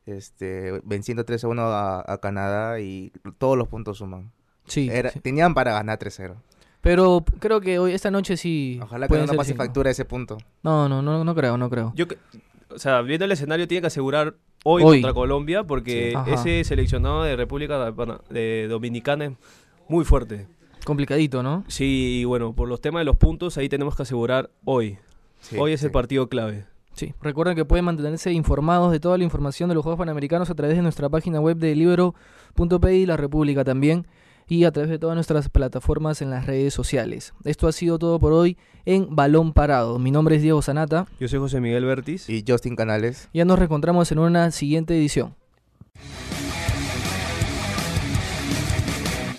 este, 0.05 0.81
venciendo 0.83 1.25
3 1.25 1.43
a 1.43 1.47
1 1.47 1.61
a, 1.61 2.13
a, 2.13 2.17
Canadá 2.19 2.79
y 2.79 3.11
todos 3.37 3.57
los 3.57 3.67
puntos 3.67 3.97
suman. 3.97 4.31
Sí, 4.67 4.89
Era, 4.91 5.11
sí. 5.11 5.19
Tenían 5.19 5.53
para 5.53 5.73
ganar 5.73 5.99
3-0. 5.99 6.35
Pero 6.81 7.25
creo 7.39 7.61
que 7.61 7.79
hoy 7.79 7.93
esta 7.93 8.11
noche 8.11 8.37
sí. 8.37 8.79
Ojalá 8.83 9.07
que 9.07 9.17
no 9.17 9.33
pase 9.33 9.53
cinco. 9.53 9.63
factura 9.63 9.89
ese 9.89 10.05
punto. 10.05 10.37
No, 10.61 10.87
no, 10.87 11.01
no, 11.01 11.23
no 11.23 11.35
creo, 11.35 11.57
no 11.57 11.67
creo. 11.67 11.91
Yo, 11.95 12.05
o 12.69 12.79
sea, 12.79 13.01
viendo 13.01 13.25
el 13.25 13.31
escenario 13.31 13.67
tiene 13.67 13.81
que 13.81 13.87
asegurar 13.87 14.35
hoy, 14.63 14.83
hoy. 14.83 14.97
contra 14.97 15.13
Colombia 15.13 15.63
porque 15.63 16.15
sí. 16.25 16.31
ese 16.31 16.63
seleccionado 16.63 17.23
de 17.23 17.35
República 17.35 17.91
de 18.29 18.67
Dominicana 18.67 19.25
es 19.25 19.31
muy 19.87 20.05
fuerte. 20.05 20.47
Complicadito, 20.83 21.41
¿no? 21.41 21.63
Sí, 21.67 22.19
y 22.21 22.25
bueno, 22.25 22.53
por 22.53 22.67
los 22.67 22.79
temas 22.81 23.01
de 23.01 23.05
los 23.05 23.15
puntos 23.15 23.57
ahí 23.57 23.69
tenemos 23.69 23.95
que 23.95 24.03
asegurar 24.03 24.51
hoy. 24.65 24.97
Sí, 25.39 25.57
hoy 25.57 25.73
es 25.73 25.79
sí. 25.79 25.87
el 25.87 25.91
partido 25.91 26.29
clave. 26.29 26.65
Sí, 26.93 27.13
recuerden 27.21 27.55
que 27.55 27.65
pueden 27.65 27.85
mantenerse 27.85 28.31
informados 28.31 28.91
de 28.91 28.99
toda 28.99 29.17
la 29.17 29.23
información 29.25 29.67
de 29.67 29.75
los 29.75 29.83
Juegos 29.83 29.97
Panamericanos 29.97 30.49
a 30.49 30.55
través 30.55 30.77
de 30.77 30.81
nuestra 30.81 31.09
página 31.09 31.41
web 31.41 31.57
de 31.57 31.75
libero.pi 31.75 32.87
y 32.89 33.05
la 33.05 33.17
República 33.17 33.65
también 33.65 34.07
y 34.47 34.65
a 34.65 34.71
través 34.71 34.89
de 34.89 34.99
todas 34.99 35.15
nuestras 35.15 35.49
plataformas 35.49 36.21
en 36.21 36.29
las 36.29 36.45
redes 36.45 36.73
sociales. 36.73 37.33
Esto 37.43 37.67
ha 37.67 37.71
sido 37.71 37.99
todo 37.99 38.19
por 38.19 38.33
hoy 38.33 38.57
en 38.85 39.15
Balón 39.15 39.53
Parado. 39.53 39.99
Mi 39.99 40.11
nombre 40.11 40.35
es 40.35 40.41
Diego 40.41 40.61
Sanata. 40.61 41.07
Yo 41.19 41.27
soy 41.27 41.39
José 41.39 41.61
Miguel 41.61 41.85
Bertis. 41.85 42.29
Y 42.29 42.43
Justin 42.47 42.75
Canales. 42.75 43.29
Ya 43.33 43.45
nos 43.45 43.57
reencontramos 43.57 44.11
en 44.11 44.19
una 44.19 44.51
siguiente 44.51 44.95
edición. 44.95 45.35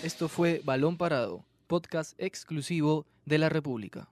Esto 0.03 0.29
fue 0.29 0.63
Balón 0.65 0.97
Parado, 0.97 1.45
podcast 1.67 2.15
exclusivo 2.19 3.07
de 3.27 3.39
la 3.39 3.49
República. 3.49 4.09